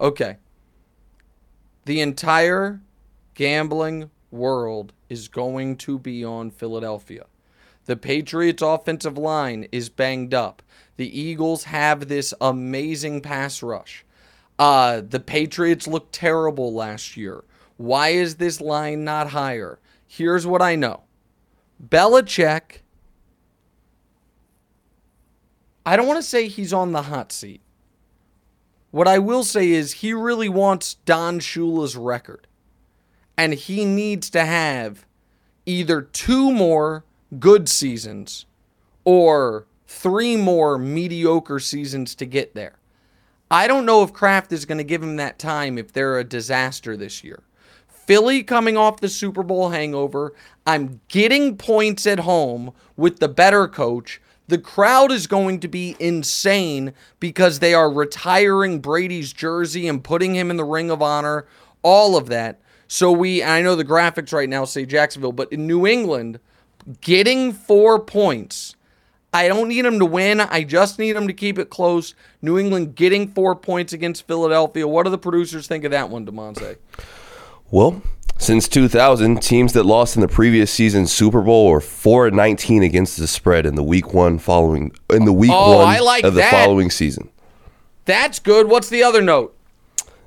[0.00, 0.36] Okay.
[1.84, 2.80] The entire
[3.34, 7.24] gambling world is going to be on Philadelphia.
[7.88, 10.62] The Patriots' offensive line is banged up.
[10.98, 14.04] The Eagles have this amazing pass rush.
[14.58, 17.44] Uh, the Patriots looked terrible last year.
[17.78, 19.78] Why is this line not higher?
[20.06, 21.04] Here's what I know
[21.82, 22.82] Belichick,
[25.86, 27.62] I don't want to say he's on the hot seat.
[28.90, 32.48] What I will say is he really wants Don Shula's record.
[33.38, 35.06] And he needs to have
[35.64, 37.06] either two more
[37.38, 38.46] good seasons
[39.04, 42.78] or three more mediocre seasons to get there.
[43.50, 46.24] I don't know if Kraft is going to give him that time if they're a
[46.24, 47.42] disaster this year.
[47.86, 50.34] Philly coming off the Super Bowl hangover.
[50.66, 54.20] I'm getting points at home with the better coach.
[54.48, 60.34] The crowd is going to be insane because they are retiring Brady's jersey and putting
[60.34, 61.46] him in the ring of honor,
[61.82, 62.60] all of that.
[62.86, 66.40] So we I know the graphics right now say Jacksonville, but in New England,
[67.00, 68.74] getting 4 points.
[69.32, 70.40] I don't need them to win.
[70.40, 72.14] I just need them to keep it close.
[72.40, 74.88] New England getting 4 points against Philadelphia.
[74.88, 76.76] What do the producers think of that one, Damonza?
[77.70, 78.02] Well,
[78.38, 82.82] since 2000, teams that lost in the previous season's Super Bowl were 4 and 19
[82.82, 86.24] against the spread in the week 1 following in the week Oh, 1 I like
[86.24, 86.50] of the that.
[86.50, 87.28] following season.
[88.06, 88.68] That's good.
[88.68, 89.54] What's the other note?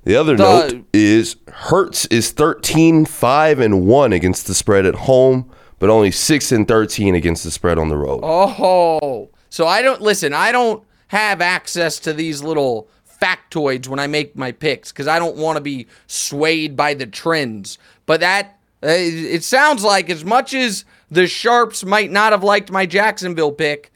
[0.04, 4.96] The other The- note is Hurts is 13 5 and 1 against the spread at
[4.96, 5.50] home,
[5.82, 8.20] but only 6 and 13 against the spread on the road.
[8.22, 10.32] Oh, so I don't listen.
[10.32, 12.88] I don't have access to these little
[13.20, 17.08] factoids when I make my picks because I don't want to be swayed by the
[17.08, 17.80] trends.
[18.06, 22.72] But that uh, it sounds like as much as the sharps might not have liked
[22.72, 23.92] my Jacksonville pick,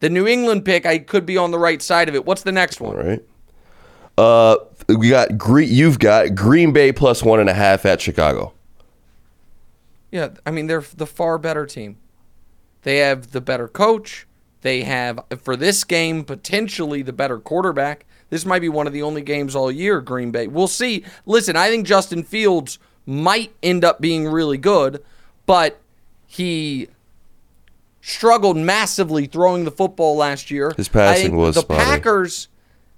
[0.00, 2.26] the New England pick I could be on the right side of it.
[2.26, 2.96] What's the next one?
[2.96, 3.22] All right.
[4.18, 4.56] Uh,
[4.88, 5.28] we got.
[5.68, 8.52] You've got Green Bay plus one and a half at Chicago.
[10.10, 11.98] Yeah, I mean they're the far better team.
[12.82, 14.26] They have the better coach.
[14.62, 18.06] They have for this game potentially the better quarterback.
[18.30, 20.46] This might be one of the only games all year Green Bay.
[20.46, 21.04] We'll see.
[21.26, 25.02] Listen, I think Justin Fields might end up being really good,
[25.46, 25.80] but
[26.26, 26.88] he
[28.00, 30.72] struggled massively throwing the football last year.
[30.76, 31.84] His passing was the spotty.
[31.84, 32.48] Packers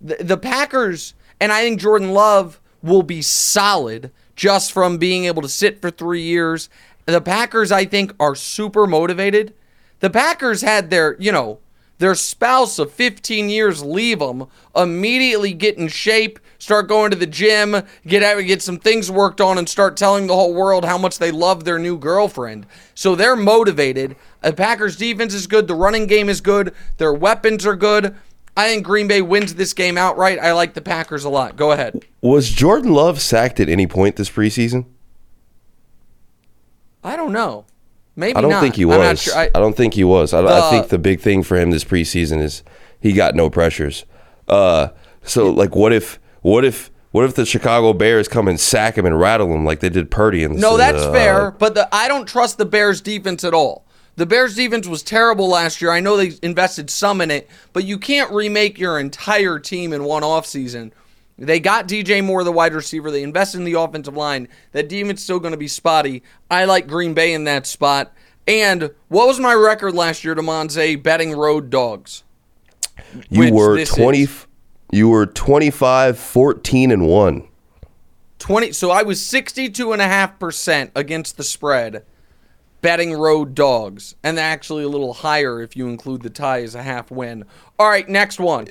[0.00, 5.42] the, the Packers and I think Jordan Love will be solid just from being able
[5.42, 6.70] to sit for 3 years.
[7.06, 9.54] The Packers I think are super motivated.
[10.00, 11.58] The Packers had their, you know,
[12.00, 17.26] their spouse of 15 years leave them, immediately get in shape, start going to the
[17.26, 20.96] gym, get out, get some things worked on, and start telling the whole world how
[20.96, 22.66] much they love their new girlfriend.
[22.94, 24.16] So they're motivated.
[24.42, 25.68] The Packers defense is good.
[25.68, 26.74] The running game is good.
[26.96, 28.16] Their weapons are good.
[28.56, 30.38] I think Green Bay wins this game outright.
[30.38, 31.56] I like the Packers a lot.
[31.56, 32.04] Go ahead.
[32.22, 34.86] Was Jordan Love sacked at any point this preseason?
[37.02, 37.64] I don't know.
[38.16, 38.60] Maybe I don't not.
[38.60, 39.26] think he was.
[39.26, 39.44] not I.
[39.54, 40.34] I- don't think he was.
[40.34, 42.62] I, I think the big thing for him this preseason is
[43.00, 44.04] he got no pressures.
[44.48, 44.88] Uh,
[45.22, 49.06] so like, what if, what if, what if the Chicago Bears come and sack him
[49.06, 50.44] and rattle him like they did Purdy?
[50.44, 53.84] And No, that's uh, fair, but the, I don't trust the Bears defense at all.
[54.16, 55.90] The Bears defense was terrible last year.
[55.90, 60.04] I know they invested some in it, but you can't remake your entire team in
[60.04, 60.92] one offseason.
[61.40, 63.10] They got DJ Moore, the wide receiver.
[63.10, 64.46] They invested in the offensive line.
[64.72, 66.22] That defense still going to be spotty.
[66.50, 68.12] I like Green Bay in that spot.
[68.46, 72.24] And what was my record last year, Damonza, betting road dogs?
[73.30, 74.22] You were twenty.
[74.22, 74.46] is.
[74.92, 77.46] You were 25, 14, and one.
[78.40, 82.04] 20 so I was 62.5% against the spread
[82.80, 86.82] betting road dogs and actually a little higher if you include the tie as a
[86.82, 87.44] half win.
[87.78, 88.68] All right, next one.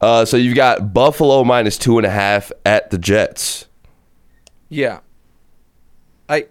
[0.00, 3.66] Uh, so you've got Buffalo minus two and a half at the Jets.
[4.68, 5.00] Yeah.
[6.28, 6.46] I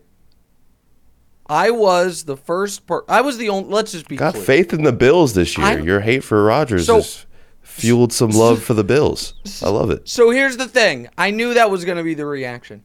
[1.48, 4.44] I was the first per I was the only let's just be Got clear.
[4.44, 5.66] faith in the Bills this year.
[5.68, 7.26] I- Your hate for Rodgers So- has
[7.62, 9.34] fueled some love for the Bills.
[9.64, 10.08] I love it.
[10.08, 11.08] So here's the thing.
[11.18, 12.84] I knew that was going to be the reaction.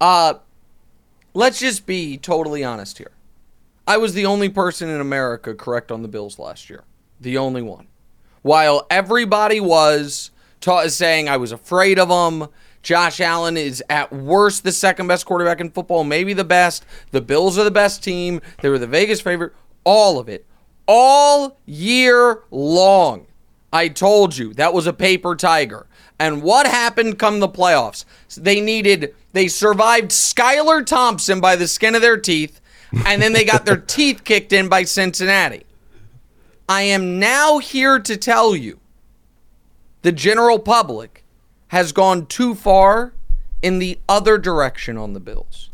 [0.00, 0.34] Uh
[1.34, 3.12] let's just be totally honest here.
[3.86, 6.84] I was the only person in America correct on the Bills last year.
[7.20, 7.86] The only one.
[8.44, 10.30] While everybody was
[10.60, 12.50] ta- saying I was afraid of them,
[12.82, 16.84] Josh Allen is at worst the second best quarterback in football, maybe the best.
[17.10, 18.42] The Bills are the best team.
[18.60, 19.54] They were the Vegas favorite.
[19.82, 20.44] All of it.
[20.86, 23.28] All year long.
[23.72, 25.86] I told you that was a paper tiger.
[26.18, 28.04] And what happened come the playoffs?
[28.36, 32.60] They needed, they survived Skylar Thompson by the skin of their teeth,
[33.06, 35.64] and then they got their teeth kicked in by Cincinnati.
[36.68, 38.80] I am now here to tell you
[40.02, 41.24] the general public
[41.68, 43.14] has gone too far
[43.62, 45.70] in the other direction on the Bills.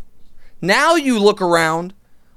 [0.60, 1.94] Now you look around,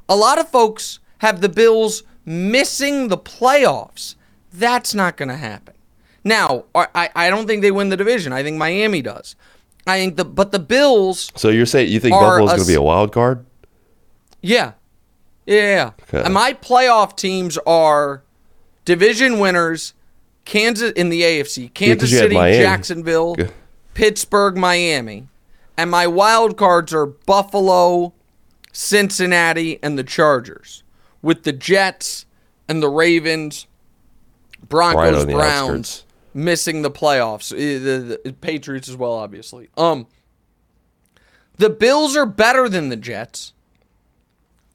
[0.08, 4.16] a lot of folks have the Bills missing the playoffs.
[4.52, 5.76] That's not going to happen.
[6.24, 8.32] Now, I, I don't think they win the division.
[8.32, 9.36] I think Miami does.
[9.86, 11.30] I think the but the Bills.
[11.36, 13.46] So you're saying you think Buffalo's going to be a wild card?
[14.42, 14.74] Yeah.
[15.46, 15.56] Yeah.
[15.56, 15.92] yeah.
[16.04, 16.24] Okay.
[16.24, 18.24] And my playoff teams are
[18.86, 19.94] division winners,
[20.46, 23.54] Kansas in the AFC, Kansas had City, Jacksonville, Good.
[23.94, 25.28] Pittsburgh, Miami.
[25.78, 28.14] And my wild cards are Buffalo,
[28.72, 30.84] Cincinnati, and the Chargers.
[31.22, 32.26] With the Jets
[32.68, 33.66] and the Ravens,
[34.68, 37.54] Broncos, on the Browns missing the playoffs.
[37.54, 39.70] Eh, The, the Patriots as well, obviously.
[39.78, 40.08] Um,
[41.58, 43.54] the Bills are better than the Jets.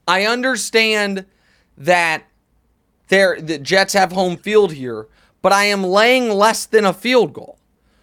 [0.07, 1.25] I understand
[1.77, 2.23] that
[3.09, 5.07] they're, the Jets have home field here,
[5.41, 7.57] but I am laying less than a field goal.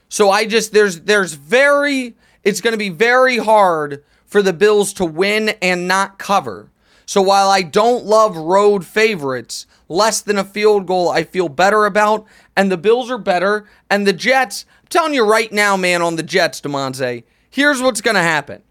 [0.09, 4.93] So I just there's there's very it's going to be very hard for the Bills
[4.95, 6.71] to win and not cover.
[7.07, 11.87] So while I don't love road favorites, less than a field goal I feel better
[11.87, 12.27] about
[12.57, 16.17] and the Bills are better and the Jets, I'm telling you right now man on
[16.17, 18.63] the Jets, Damonza, here's what's going to happen.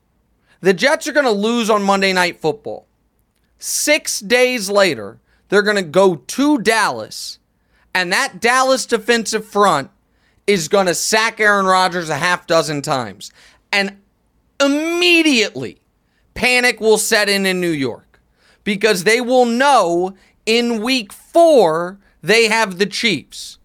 [0.61, 2.87] The Jets are going to lose on Monday Night Football.
[3.59, 5.19] 6 days later,
[5.55, 7.39] they're going to go to Dallas
[7.95, 9.89] and that Dallas defensive front
[10.45, 13.31] is going to sack Aaron Rodgers a half dozen times.
[13.71, 13.97] And
[14.59, 15.79] immediately,
[16.33, 18.19] panic will set in in New York
[18.65, 20.13] because they will know
[20.45, 23.59] in week four they have the Chiefs.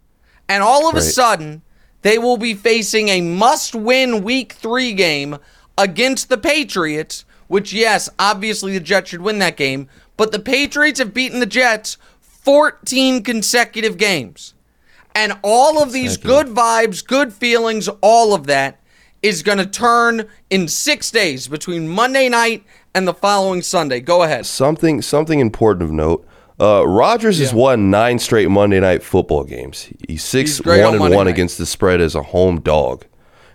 [0.48, 1.62] And all of a sudden,
[2.02, 5.38] they will be facing a must win week three game
[5.76, 9.88] against the Patriots, which, yes, obviously the Jets should win that game,
[10.20, 14.52] but the Patriots have beaten the Jets 14 consecutive games.
[15.14, 18.82] And all of these good vibes, good feelings, all of that
[19.22, 22.64] is going to turn in six days between Monday night
[22.94, 24.00] and the following Sunday.
[24.00, 24.44] Go ahead.
[24.44, 26.26] Something something important of note.
[26.60, 29.88] Uh, Rodgers has won nine straight Monday night football games.
[30.06, 31.32] He's six He's great on one and Monday one night.
[31.32, 33.06] against the spread as a home dog,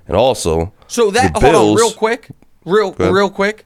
[0.08, 2.30] and also So that hold on, real quick,
[2.66, 3.66] real real quick.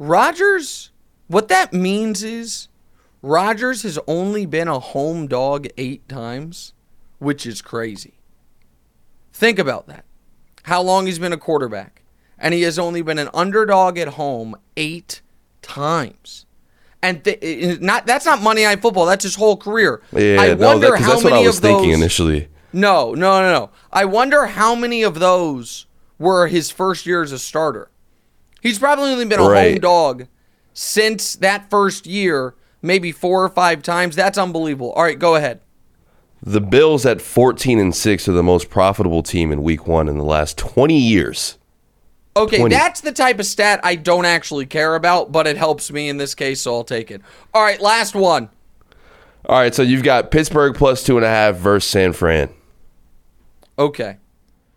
[0.00, 0.90] Rodgers,
[1.28, 2.68] what that means is
[3.22, 6.72] Rodgers has only been a home dog eight times,
[7.18, 8.14] which is crazy.
[9.32, 10.04] Think about that.
[10.64, 12.02] How long he's been a quarterback,
[12.38, 15.22] and he has only been an underdog at home eight
[15.62, 16.46] times.
[17.00, 19.06] And th- not that's not Monday Night Football.
[19.06, 20.02] That's his whole career.
[20.12, 22.00] Yeah, I no, wonder that, how that's many what I was of thinking those.
[22.00, 22.48] initially.
[22.72, 23.70] No, no, no, no.
[23.92, 25.86] I wonder how many of those
[26.18, 27.90] were his first year as a starter.
[28.60, 30.26] He's probably only been a home dog
[30.78, 34.14] since that first year, maybe four or five times.
[34.14, 34.92] That's unbelievable.
[34.92, 35.60] All right, go ahead.
[36.40, 40.18] The Bills at fourteen and six are the most profitable team in Week One in
[40.18, 41.58] the last twenty years.
[42.36, 42.72] Okay, 20.
[42.72, 46.18] that's the type of stat I don't actually care about, but it helps me in
[46.18, 47.20] this case, so I'll take it.
[47.52, 48.48] All right, last one.
[49.46, 52.50] All right, so you've got Pittsburgh plus two and a half versus San Fran.
[53.76, 54.18] Okay.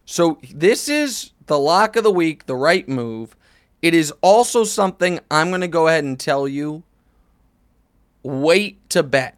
[0.06, 3.36] So this is the lock of the week, the right move.
[3.82, 6.84] It is also something I'm going to go ahead and tell you
[8.24, 9.36] wait to bet.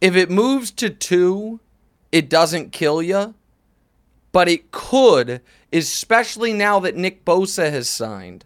[0.00, 1.60] If it moves to two,
[2.10, 3.34] it doesn't kill you,
[4.32, 5.40] but it could,
[5.72, 8.44] especially now that Nick Bosa has signed.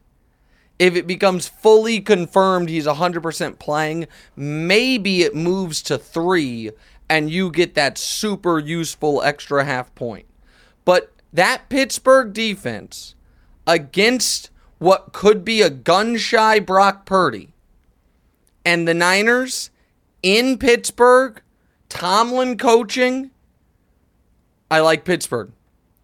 [0.79, 4.07] If it becomes fully confirmed he's 100% playing,
[4.37, 6.71] maybe it moves to three
[7.09, 10.27] and you get that super useful extra half point.
[10.85, 13.15] But that Pittsburgh defense
[13.71, 17.53] against what could be a gun shy Brock Purdy
[18.65, 19.71] and the Niners
[20.25, 21.41] in Pittsburgh,
[21.89, 23.31] Tomlin coaching,
[24.71, 25.53] I like Pittsburgh.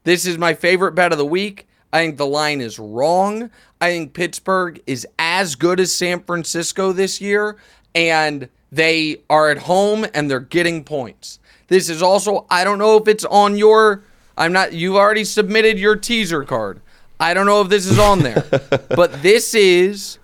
[0.05, 1.67] This is my favorite bet of the week.
[1.93, 3.51] I think the line is wrong.
[3.81, 7.57] I think Pittsburgh is as good as San Francisco this year,
[7.97, 11.41] and they are at home and they're getting points.
[11.67, 14.05] This is also, I don't know if it's on your,
[14.37, 16.81] I'm not, you've already submitted your teaser card.
[17.19, 18.45] I don't know if this is on there,
[18.91, 20.19] but this is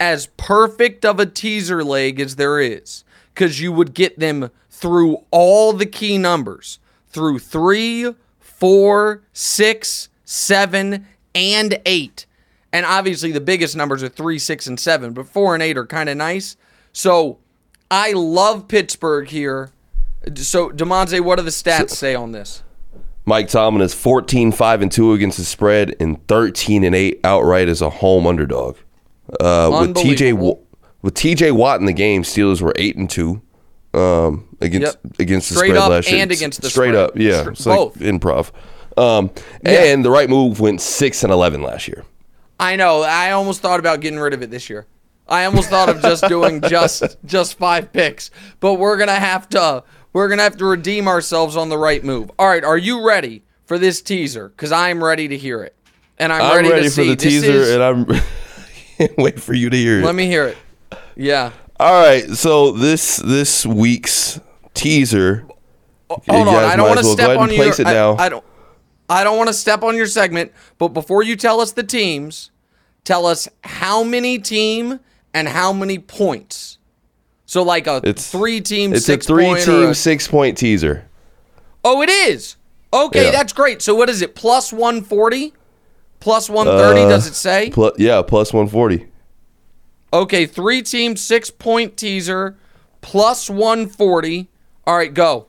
[0.00, 5.18] as perfect of a teaser leg as there is because you would get them through
[5.30, 12.26] all the key numbers through three, four, six, seven, and eight.
[12.72, 15.86] And obviously, the biggest numbers are three, six, and seven, but four and eight are
[15.86, 16.56] kind of nice.
[16.92, 17.38] So
[17.90, 19.70] I love Pittsburgh here.
[20.36, 22.62] So, Damonza, what do the stats say on this?
[23.26, 27.68] Mike Tomlin is 14 5 and 2 against the spread and 13 and 8 outright
[27.68, 28.76] as a home underdog.
[29.40, 30.32] Uh, with TJ
[31.02, 33.40] with TJ Watt in the game, Steelers were 8 and 2
[33.94, 35.18] um, against Yep.
[35.20, 36.22] against the Straight spread up last year.
[36.22, 36.96] and against the Straight spread.
[36.96, 37.48] up, yeah.
[37.48, 37.98] It's like both.
[37.98, 38.50] improv.
[38.96, 39.30] Um,
[39.64, 39.84] Yeah.
[39.84, 42.04] and the right move went 6 and 11 last year.
[42.60, 43.02] I know.
[43.02, 44.86] I almost thought about getting rid of it this year.
[45.26, 49.82] I almost thought of just doing just just five picks, but we're gonna have to
[50.14, 52.30] we're gonna have to redeem ourselves on the right move.
[52.38, 54.48] All right, are you ready for this teaser?
[54.48, 55.76] Because I'm ready to hear it,
[56.18, 57.08] and I'm, I'm ready, ready, to for see.
[57.10, 58.06] the This teaser is- and I'm
[58.96, 60.04] can't wait for you to hear it.
[60.04, 60.56] let me hear it.
[61.16, 61.50] Yeah.
[61.78, 64.40] All right, so this this week's
[64.74, 65.46] teaser.
[66.08, 66.54] Oh, hold on.
[66.56, 67.56] I don't want to well step on your.
[67.56, 68.44] place it I- I, don't.
[69.08, 72.50] I don't want to step on your segment, but before you tell us the teams,
[73.04, 75.00] tell us how many team
[75.34, 76.78] and how many points.
[77.46, 80.56] So like a It's- three team, It's six a three point team a- six point
[80.58, 81.04] teaser.
[81.84, 82.56] Oh, it is.
[82.92, 83.30] Okay, Yeah.
[83.32, 83.82] that's great.
[83.82, 84.34] So what is it?
[84.34, 85.52] Plus 140?
[86.20, 87.68] Plus 130, Uh, does it say?
[87.70, 89.06] Plus, yeah, plus one forty.
[90.12, 92.56] Okay, three team, six point teaser,
[93.02, 94.48] plus 140.
[94.86, 95.46] All right, go.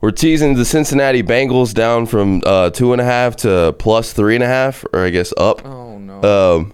[0.00, 4.34] We're teasing the Cincinnati Bengals down from uh, two and a half to plus three
[4.34, 5.64] and a half, or I guess up.
[5.64, 6.56] Oh, no.
[6.56, 6.72] Um,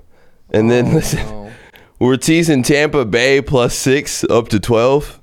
[0.51, 1.40] and then listen, no.
[2.01, 5.21] We're teasing Tampa Bay plus six up to twelve,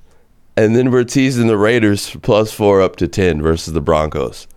[0.56, 4.48] and then we're teasing the Raiders plus four up to ten versus the Broncos.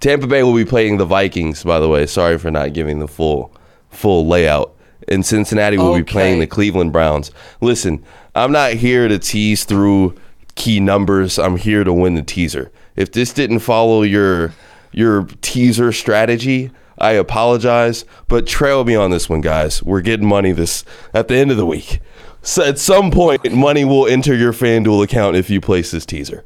[0.00, 2.06] Tampa Bay will be playing the Vikings, by the way.
[2.06, 3.54] Sorry for not giving the full
[3.90, 4.74] full layout.
[5.08, 7.32] And Cincinnati will be playing the Cleveland Browns.
[7.60, 8.04] Listen,
[8.36, 10.14] I'm not here to tease through
[10.54, 11.40] key numbers.
[11.40, 12.70] I'm here to win the teaser.
[12.94, 14.54] If this didn't follow your
[14.92, 19.82] your teaser strategy, I apologize, but trail me on this one, guys.
[19.82, 20.84] We're getting money this
[21.14, 22.00] at the end of the week.
[22.42, 26.44] So at some point, money will enter your FanDuel account if you place this teaser.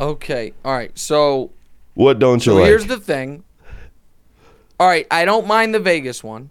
[0.00, 0.96] Okay, all right.
[0.96, 1.50] So
[1.94, 2.66] What don't you So like?
[2.66, 3.44] here's the thing.
[4.80, 6.50] All right, I don't mind the Vegas one,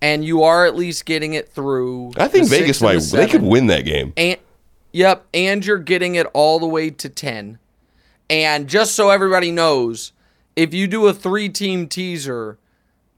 [0.00, 2.12] and you are at least getting it through.
[2.16, 3.26] I think the Vegas and the might.
[3.26, 4.12] They could win that game.
[4.16, 4.38] And
[4.92, 7.58] yep, and you're getting it all the way to ten.
[8.28, 10.12] And just so everybody knows,
[10.60, 12.58] if you do a three-team teaser,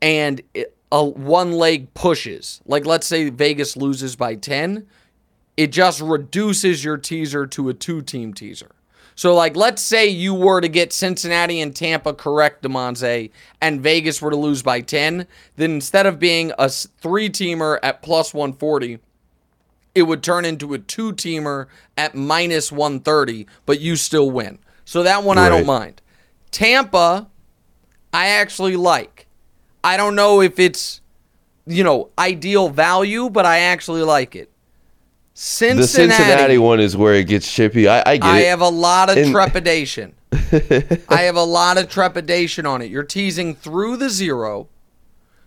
[0.00, 4.86] and it, a one leg pushes, like let's say Vegas loses by ten,
[5.56, 8.70] it just reduces your teaser to a two-team teaser.
[9.16, 13.28] So, like, let's say you were to get Cincinnati and Tampa correct, Damonza,
[13.60, 15.26] and Vegas were to lose by 10,
[15.56, 19.00] then instead of being a three teamer at plus 140,
[19.96, 21.66] it would turn into a two teamer
[21.96, 24.60] at minus 130, but you still win.
[24.84, 26.00] So, that one I don't mind.
[26.52, 27.28] Tampa,
[28.12, 29.26] I actually like.
[29.84, 31.00] I don't know if it's,
[31.66, 34.50] you know, ideal value, but I actually like it.
[35.34, 35.80] Cincinnati.
[35.82, 35.86] The
[36.16, 37.88] Cincinnati one is where it gets chippy.
[37.88, 38.46] I, I get I it.
[38.48, 40.14] have a lot of And- trepidation.
[40.32, 42.90] I have a lot of trepidation on it.
[42.90, 44.68] You're teasing through the zero.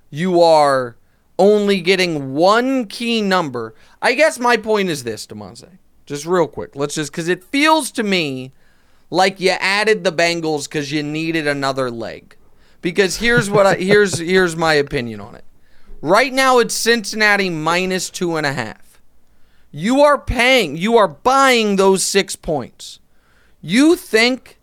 [0.10, 0.96] You are
[1.38, 3.76] only getting one key number.
[4.02, 5.70] I guess my point is this, Damonza.
[6.06, 6.76] Just real quick.
[6.76, 8.52] Let's just because it feels to me
[9.10, 12.36] like you added the Bengals because you needed another leg.
[12.86, 15.44] Because here's what I here's here's my opinion on it.
[16.04, 19.02] Right now it's Cincinnati minus two and a half.
[19.72, 23.00] You are paying, you are buying those six points.
[23.60, 24.60] You think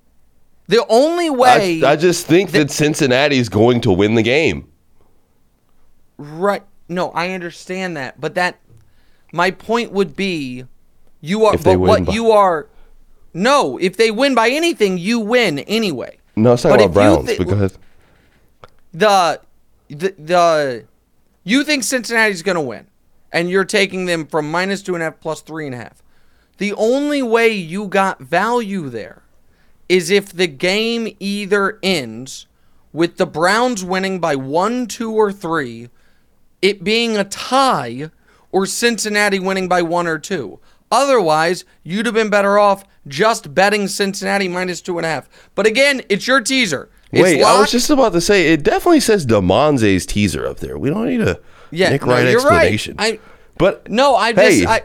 [0.69, 4.71] the only way I just think that Cincinnati is going to win the game.
[6.17, 6.63] Right.
[6.89, 8.61] No, I understand that, but that
[9.33, 10.65] my point would be
[11.21, 12.69] you are but what by- you are
[13.35, 16.19] No, if they win by anything, you win anyway.
[16.37, 17.77] No, it's not about Browns thi- because
[18.93, 19.41] The
[19.89, 20.85] the the
[21.45, 22.87] you think Cincinnati's gonna win,
[23.33, 26.03] and you're taking them from minus two and a half plus three and a half.
[26.59, 29.23] The only way you got value there
[29.89, 32.47] is if the game either ends
[32.93, 35.89] with the Browns winning by one, two, or three,
[36.61, 38.11] it being a tie,
[38.51, 40.61] or Cincinnati winning by one or two.
[40.91, 45.29] Otherwise, you'd have been better off just betting Cincinnati minus two and a half.
[45.55, 46.91] But again, it's your teaser.
[47.13, 47.73] It's wait, I was locked.
[47.73, 50.79] just about to say it definitely says Damonza's teaser up there.
[50.79, 51.39] We don't need a
[51.71, 52.73] Yeah, Nick no, Wright you're right.
[52.73, 52.97] explanation.
[52.99, 53.19] I-
[53.59, 54.67] but no, I just Hey.
[54.67, 54.83] I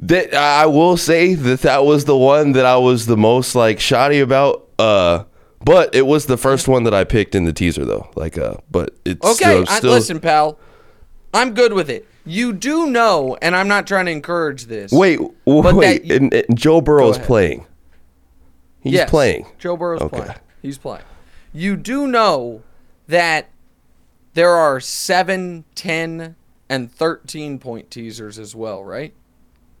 [0.00, 3.80] that I will say that that was the one that I was the most like
[3.80, 4.68] shoddy about.
[4.78, 5.24] Uh,
[5.64, 8.08] but it was the first one that I picked in the teaser though.
[8.14, 10.58] Like, uh, but it's Okay, still, I, still listen, pal.
[11.34, 12.06] I'm good with it.
[12.24, 14.92] You do know, and I'm not trying to encourage this.
[14.92, 17.66] Wait, wait, that- and, and Joe Burrow's playing.
[18.80, 19.46] He's Yes, playing.
[19.58, 20.16] Joe Burrow's Okay.
[20.18, 20.34] playing.
[20.62, 21.02] He's playing.
[21.52, 22.62] You do know
[23.06, 23.48] that
[24.34, 26.36] there are 7, 10,
[26.68, 29.14] and 13 point teasers as well, right?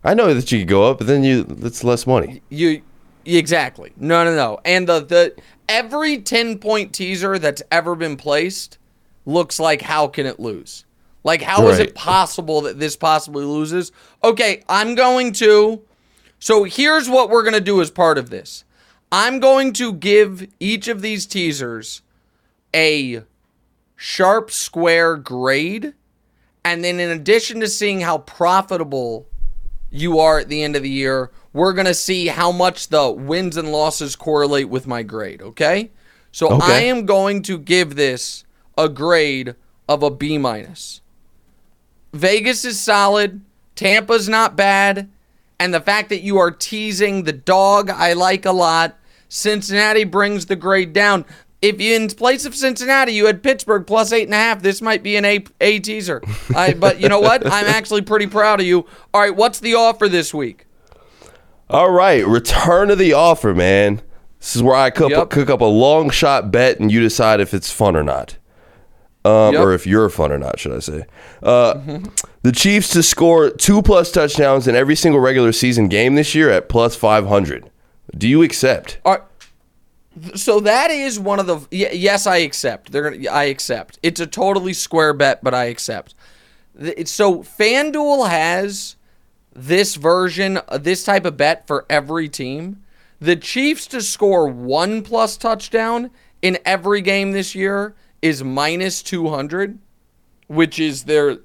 [0.02, 2.42] I know that you could go up, but then you that's less money.
[2.48, 2.82] You
[3.24, 3.92] Exactly.
[3.96, 4.58] No, no, no.
[4.64, 5.34] And the the
[5.68, 8.78] every 10 point teaser that's ever been placed
[9.26, 10.86] looks like how can it lose?
[11.24, 11.88] Like how is Right.
[11.88, 13.92] it possible that this possibly loses?
[14.24, 15.82] Okay, I'm going to
[16.38, 18.64] So here's what we're going to do as part of this.
[19.10, 22.02] I'm going to give each of these teasers
[22.74, 23.22] a
[23.96, 25.94] sharp square grade
[26.64, 29.26] and then in addition to seeing how profitable
[29.90, 33.10] you are at the end of the year, we're going to see how much the
[33.10, 35.90] wins and losses correlate with my grade, okay?
[36.30, 36.66] So Okay.
[36.66, 38.44] I am going to give this
[38.76, 39.54] a grade
[39.88, 41.00] of a B minus.
[42.12, 43.40] Vegas is solid,
[43.74, 45.08] Tampa's not bad,
[45.58, 48.97] and the fact that you are teasing the dog I like a lot.
[49.28, 51.24] Cincinnati brings the grade down.
[51.60, 54.80] If you, in place of Cincinnati you had Pittsburgh plus eight and a half, this
[54.80, 56.22] might be an A, a teaser.
[56.54, 57.44] I, but you know what?
[57.46, 58.86] I'm actually pretty proud of you.
[59.12, 60.66] All right, what's the offer this week?
[61.68, 64.00] All right, return to the offer, man.
[64.38, 65.30] This is where I cook, Yep.
[65.30, 68.36] cook up a long shot bet, and you decide if it's fun or not,
[69.24, 69.62] um, Yep.
[69.62, 71.06] or if you're fun or not, should I say?
[71.42, 71.74] Uh,
[72.42, 76.50] The Chiefs to score two plus touchdowns in every single regular season game this year
[76.50, 77.68] at plus five hundred.
[78.16, 78.98] Do you accept?
[79.04, 79.20] Right.
[80.34, 82.90] So that is one of the yes, I accept.
[82.90, 83.98] They're gonna I accept.
[84.02, 86.14] It's a totally square bet, but I accept.
[87.04, 88.96] So FanDuel has
[89.52, 92.82] this version, uh, this type of bet for every team.
[93.20, 99.28] The Chiefs to score one plus touchdown in every game this year is minus two
[99.28, 99.78] hundred,
[100.46, 101.38] which is their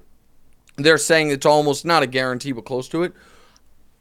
[0.76, 3.12] they're saying it's almost not a guarantee, but close to it.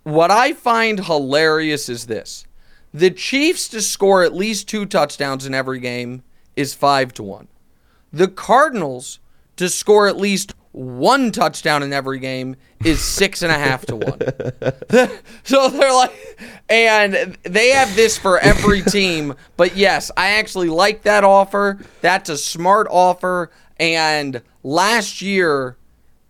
[0.03, 2.45] What I find hilarious is this.
[2.93, 6.23] The Chiefs to score at least two touchdowns in every game
[6.55, 7.47] is five to one.
[8.11, 9.19] The Cardinals
[9.55, 13.95] to score at least one touchdown in every game is six and a half to
[13.95, 14.19] one.
[15.43, 16.11] so they're like,
[16.67, 19.35] and they have this for every team.
[19.55, 21.79] But yes, I actually like that offer.
[22.01, 23.51] That's a smart offer.
[23.79, 25.77] And last year,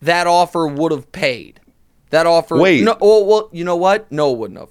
[0.02, 1.60] that offer would have paid.
[2.10, 2.58] That offer.
[2.58, 2.84] Wait.
[2.84, 4.12] No, well, well, you know what?
[4.12, 4.70] No, it wouldn't have.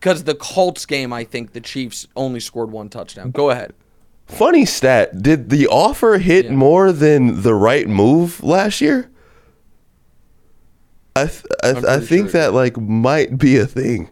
[0.00, 3.30] Because the Colts game, I think the Chiefs only scored one touchdown.
[3.32, 3.74] Go ahead.
[4.26, 6.52] Funny stat: Did the offer hit Yeah.
[6.52, 9.10] more than the right move last year?
[11.16, 14.08] I th- I, th- I think sure that like might be a thing.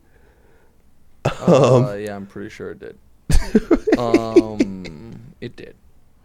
[1.47, 3.99] Um, uh, yeah, I'm pretty sure it did.
[3.99, 5.75] um, it did.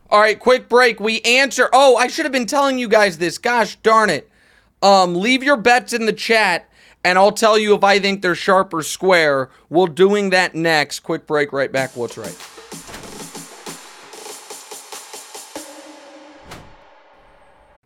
[0.09, 0.99] All right, quick break.
[0.99, 1.69] We answer.
[1.73, 3.37] Oh, I should have been telling you guys this.
[3.37, 4.29] Gosh darn it.
[4.81, 6.69] Um, leave your bets in the chat,
[7.03, 9.49] and I'll tell you if I think they're sharp or square.
[9.69, 11.01] We're doing that next.
[11.01, 11.51] Quick break.
[11.53, 11.95] Right back.
[11.95, 12.52] What's right?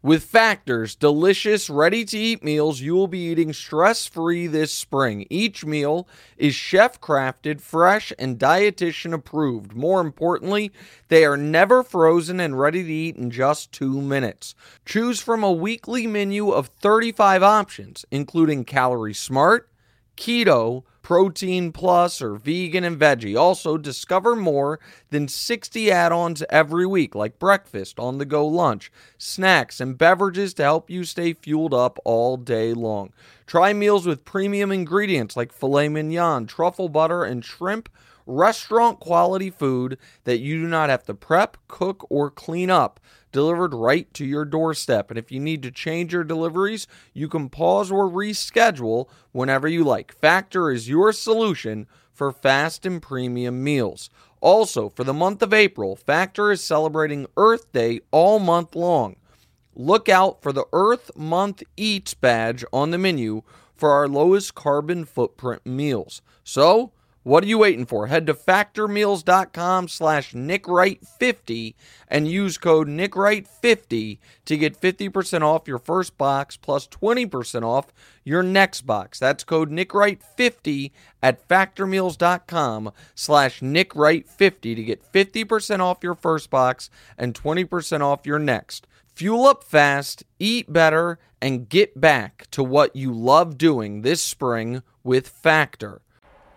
[0.07, 5.27] With Factors, delicious, ready to eat meals you will be eating stress free this spring.
[5.29, 9.73] Each meal is chef crafted, fresh, and dietitian approved.
[9.73, 10.71] More importantly,
[11.09, 14.55] they are never frozen and ready to eat in just two minutes.
[14.85, 19.69] Choose from a weekly menu of 35 options, including Calorie Smart,
[20.17, 23.39] keto, protein plus, or vegan and veggie.
[23.39, 24.77] Also, discover more
[25.09, 30.53] than 60 add ons every week, like breakfast, on the go lunch, snacks, and beverages
[30.55, 33.13] to help you stay fueled up all day long.
[33.45, 37.87] Try meals with premium ingredients like filet mignon, truffle butter, and shrimp.
[38.25, 42.99] Restaurant quality food that you do not have to prep, cook, or clean up
[43.37, 45.11] delivered right to your doorstep.
[45.11, 49.83] And if you need to change your deliveries, you can pause or reschedule whenever you
[49.83, 50.11] like.
[50.11, 54.09] Factor is your solution for fast and premium meals.
[54.41, 59.17] Also, for the month of April, Factor is celebrating Earth Day all month long.
[59.75, 63.43] Look out for the Earth Month Eats badge on the menu
[63.75, 66.23] for our lowest carbon footprint meals.
[66.43, 66.91] So,
[67.27, 68.07] what are you waiting for?
[68.07, 71.75] Head to factormeals.com slash nickwright50
[72.07, 77.91] and use code nickwright50 to get 50% off your first box plus 20% off
[78.23, 79.19] your next box.
[79.19, 87.33] That's code nickwright50 at factormeals.com slash nickwright50 to get 50% off your first box and
[87.33, 88.87] 20% off your next.
[89.15, 94.81] Fuel up fast, eat better, and get back to what you love doing this spring
[95.03, 96.01] with Factor.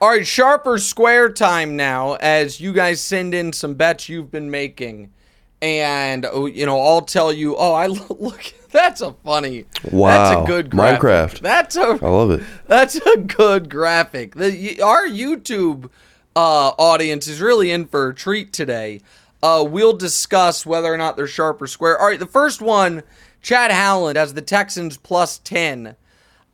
[0.00, 4.50] All right, sharper square time now as you guys send in some bets you've been
[4.50, 5.12] making.
[5.60, 7.86] And, oh, you know, I'll tell you, oh, I
[8.18, 8.42] look,
[8.72, 10.44] that's a funny, that's Wow.
[10.44, 11.02] a good graphic.
[11.02, 11.40] Minecraft.
[11.40, 12.42] That's a, I love it.
[12.66, 14.34] that's a good graphic.
[14.36, 15.90] The our YouTube
[16.34, 19.02] uh, audience is really in for a treat today.
[19.42, 21.98] Uh, we'll discuss whether or not they're sharp or square.
[22.00, 23.02] All right, the first one,
[23.42, 25.94] Chad Howland has the Texans plus ten.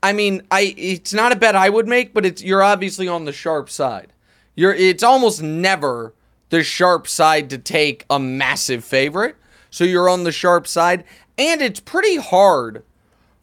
[0.07, 3.25] I mean, I it's not a bet I would make, but it's you're obviously on
[3.25, 4.13] the sharp side
[4.55, 6.15] You're it's almost never
[6.51, 9.35] the sharp side to take a massive favorite.
[9.69, 11.03] So you're on the sharp side
[11.37, 12.85] and it's pretty hard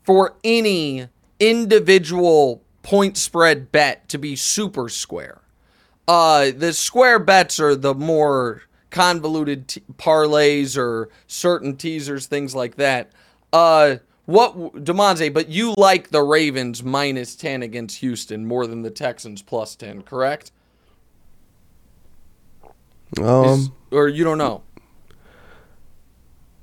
[0.03, 5.41] for any individual point spread bet to be super square.
[6.07, 12.75] Uh the square bets are the more convoluted t- parlays or certain teasers things like
[12.75, 13.11] that.
[13.51, 14.55] Uh what
[14.85, 19.75] Damonza, but you like the Ravens minus 10 against Houston more than the Texans plus
[19.75, 20.51] 10, correct?
[23.21, 24.63] Um, Is- or you don't know.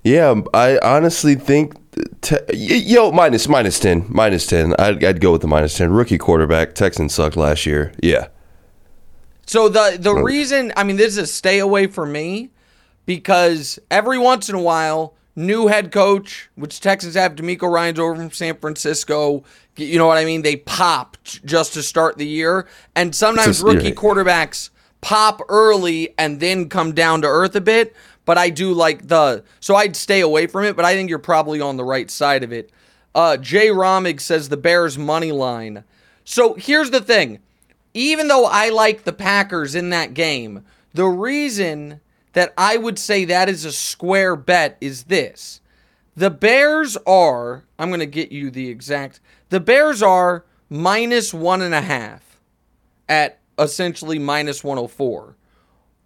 [0.03, 1.75] yeah, I honestly think
[2.23, 4.75] te- yo minus minus ten minus ten.
[4.79, 5.93] I'd, I'd go with the minus ten.
[5.93, 6.75] Rookie quarterback.
[6.75, 7.93] Texans sucked last year.
[8.03, 8.29] Yeah,
[9.47, 12.51] So the the reason I mean this is a stay away for me
[13.07, 18.15] because every once in a while new head coach, which Texans have DeMeco Ryans over
[18.15, 19.45] from San Francisco,
[19.77, 20.43] you know what I mean?
[20.43, 23.95] They popped just to start the year, and sometimes rookie yeah.
[23.95, 24.71] quarterbacks
[25.01, 27.95] pop early and then come down to earth a bit.
[28.27, 30.77] But I do like the so I'd stay away from it.
[30.77, 32.71] But I think you're probably on the right side of it.
[33.15, 35.85] Uh, Jay Romig says the Bears money line.
[36.25, 37.41] So here's the thing
[37.95, 40.65] even though I like the Packers in that game,
[40.95, 42.01] the reason
[42.33, 45.61] that I would say that is a square bet is this.
[46.17, 51.63] The Bears are, I'm going to get you the exact, the Bears are minus one
[51.63, 52.41] and a half
[53.09, 55.37] at essentially minus 104.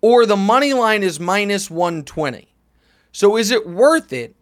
[0.01, 2.49] Or the money line is minus 120.
[3.13, 4.35] So is it worth it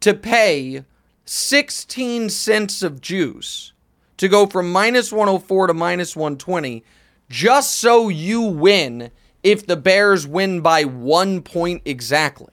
[0.00, 0.84] to pay
[1.24, 3.72] 16 cents of juice
[4.16, 6.84] to go from minus 104 to minus 120
[7.28, 9.10] just so you win
[9.42, 12.52] if the Bears win by one point exactly.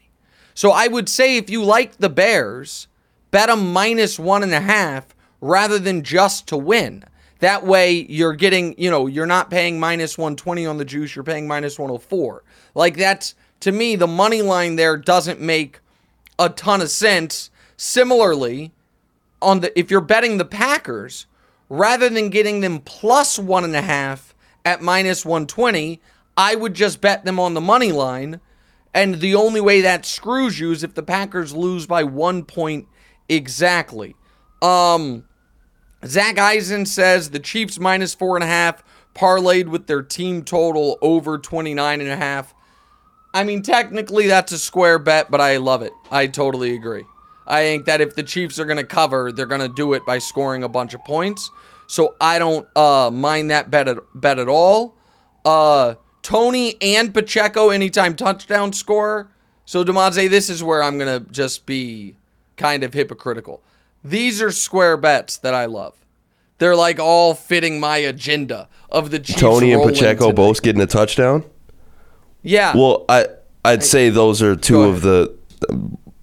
[0.53, 2.87] So I would say if you like the Bears,
[3.31, 7.05] bet them minus one and a half rather than just to win.
[7.39, 11.23] That way you're getting, you know, you're not paying minus 120 on the juice, you're
[11.23, 12.43] paying minus 104.
[12.75, 15.79] Like that's to me the money line there doesn't make
[16.37, 17.49] a ton of sense.
[17.77, 18.71] Similarly,
[19.41, 21.25] on the if you're betting the Packers,
[21.69, 24.35] rather than getting them plus one and a half
[24.65, 26.01] at minus 120,
[26.39, 28.39] I would just bet them on the money line.
[28.93, 32.87] And the only way that screws you is if the Packers lose by one point
[33.27, 34.15] exactly.
[34.61, 35.25] Um,
[36.05, 38.81] Zach Eisen says the Chiefs minus four and a half,
[39.13, 42.55] parlayed with their team total over 29 and a half.
[43.33, 45.91] I mean, technically that's a square bet, but I love it.
[46.09, 47.03] I totally agree.
[47.47, 50.05] I think that if the Chiefs are going to cover, they're going to do it
[50.05, 51.51] by scoring a bunch of points.
[51.87, 54.95] So I don't uh, mind that bet at, bet at all.
[55.43, 59.29] Uh, Toney and Pacheco anytime touchdown scorer.
[59.65, 62.15] So Damonza, this is where I'm going to just be
[62.57, 63.61] kind of hypocritical.
[64.03, 65.95] These are square bets that I love.
[66.57, 69.39] They're like all fitting my agenda of the Chiefs.
[69.39, 71.45] Toney and Pacheco both getting a touchdown.
[72.41, 72.75] Yeah.
[72.75, 73.27] Well, I
[73.63, 75.35] I'd say those are two of the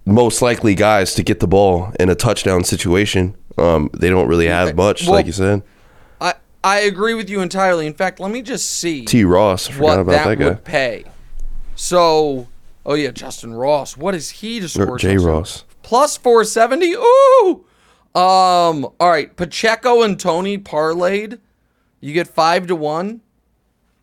[0.05, 3.35] most likely guys to get the ball in a touchdown situation.
[3.57, 5.63] Um, they don't really have much, Well- like you said.
[6.63, 7.87] I agree with you entirely.
[7.87, 9.23] In fact, let me just see T.
[9.23, 10.45] Ross, I forgot what about that, that, guy.
[10.45, 11.03] would pay.
[11.75, 12.47] So,
[12.85, 13.95] oh yeah, Justyn Ross.
[13.95, 14.97] What is he to Or score?
[14.97, 15.17] J.
[15.17, 16.93] Ross plus 470.
[16.93, 17.65] Ooh.
[18.19, 18.85] Um.
[18.99, 21.39] All right, Pacheco and Toney parlayed.
[22.01, 23.21] You get five to one.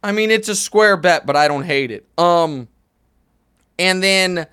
[0.03, 2.07] I mean, it's a square bet, but I don't hate it.
[2.17, 2.69] Um.
[3.79, 4.47] And then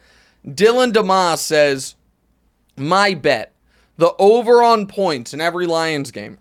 [0.46, 1.96] Dylan DeMoss says,
[2.76, 3.54] "My bet,
[3.98, 6.40] the over on points in every Lions game.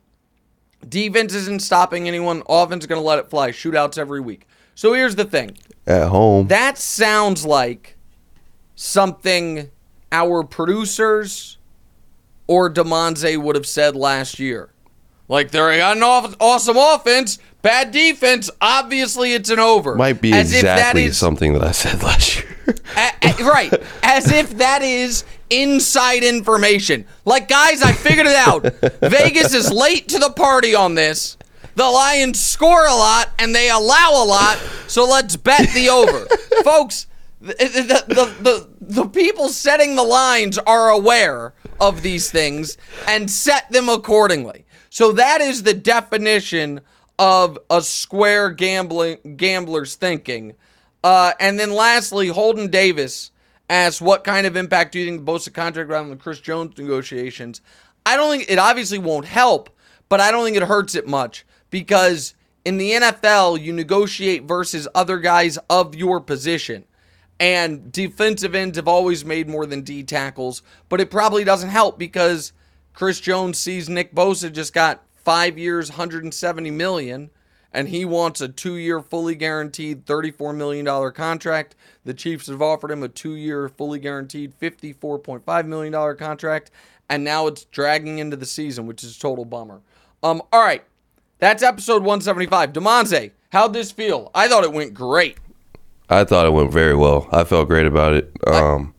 [0.88, 2.42] Defense isn't stopping anyone.
[2.48, 3.50] Offense is going to let it fly.
[3.50, 4.46] Shootouts every week.
[4.74, 5.58] So here's the thing.
[5.86, 6.48] At home.
[6.48, 7.96] That sounds like
[8.74, 9.70] something
[10.10, 11.58] our producers
[12.46, 14.70] or Damonza would have said last year.
[15.28, 18.50] Like they got an aw- awesome offense, bad defense.
[18.60, 19.94] Obviously, it's an over.
[19.94, 22.56] Might be As if that exactly is- something that I said last year.
[22.96, 23.72] a- a- right.
[24.02, 27.04] As if that is inside information.
[27.24, 28.62] Like, guys, I figured it out.
[29.02, 31.36] Vegas is late to the party on this.
[31.76, 36.26] The Lions score a lot and they allow a lot, so let's bet the over.
[36.64, 37.06] Folks,
[37.40, 38.68] the, the, the, the,
[39.02, 42.76] the people setting the lines are aware of these things
[43.08, 44.66] and set them accordingly.
[44.90, 46.80] So that is the definition
[47.20, 50.54] of a square gambling gambler's thinking.
[51.04, 53.30] Uh, and then lastly, Holden Davis
[53.68, 56.78] asks, "What kind of impact do you think the Bosa contract around the Chris Jones
[56.78, 57.60] negotiations?"
[58.06, 59.68] I don't think it obviously won't help,
[60.08, 64.88] but I don't think it hurts it much because in the NFL you negotiate versus
[64.94, 66.84] other guys of your position.
[67.38, 71.98] And defensive ends have always made more than D tackles, but it probably doesn't help
[71.98, 72.52] because
[72.94, 77.30] Chris Jones sees Nick Bosa just got five years, 170 million,
[77.72, 81.76] and he wants a two year, fully guaranteed $34 million contract.
[82.04, 86.70] The Chiefs have offered him a two year, fully guaranteed $54.5 million contract,
[87.08, 89.80] and now it's dragging into the season, which is a total bummer.
[90.22, 90.84] Um, all right,
[91.38, 92.72] that's episode 175.
[92.72, 94.30] Damonza, how'd this feel?
[94.34, 95.38] I thought it went great.
[96.08, 97.28] I thought it went very well.
[97.30, 98.32] I felt great about it.
[98.46, 98.94] Um,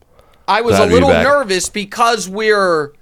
[0.48, 2.94] I was a little nervous because we're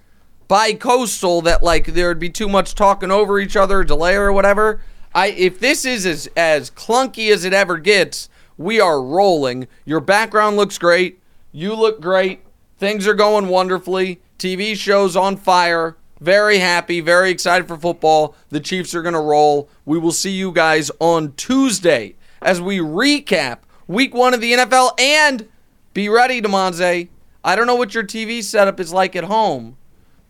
[0.51, 4.80] bi-coastal that like there'd be too much talking over each other, delay or whatever.
[5.14, 8.28] I if this is as as clunky as it ever gets,
[8.59, 9.68] we are rolling.
[9.84, 11.20] Your background looks great.
[11.53, 12.40] You look great.
[12.78, 14.20] Things are going wonderfully.
[14.40, 15.96] TV shows on fire.
[16.18, 18.34] Very happy, very excited for football.
[18.48, 19.68] The Chiefs are going to roll.
[19.84, 24.98] We will see you guys on Tuesday as we recap week one of the NFL
[25.01, 25.48] and
[25.94, 27.09] be ready, Damonza.
[27.44, 29.76] I don't know what your TV setup is like at home,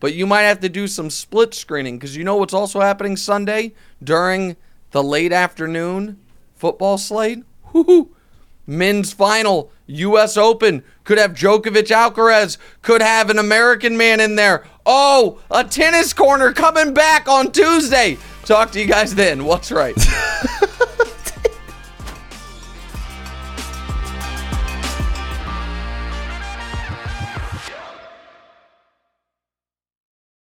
[0.01, 3.15] but you might have to do some split screening because you know what's also happening
[3.15, 3.71] Sunday
[4.03, 4.57] during
[4.91, 6.19] the late afternoon
[6.55, 7.45] football slate?
[7.71, 8.13] Woo-hoo.
[8.67, 10.37] Men's final, U.S.
[10.37, 14.65] Open, could have Djokovic Alcaraz, could have an American man in there.
[14.85, 18.17] Oh, a tennis corner coming back on Tuesday.
[18.43, 19.45] Talk to you guys then.
[19.45, 19.95] What's right?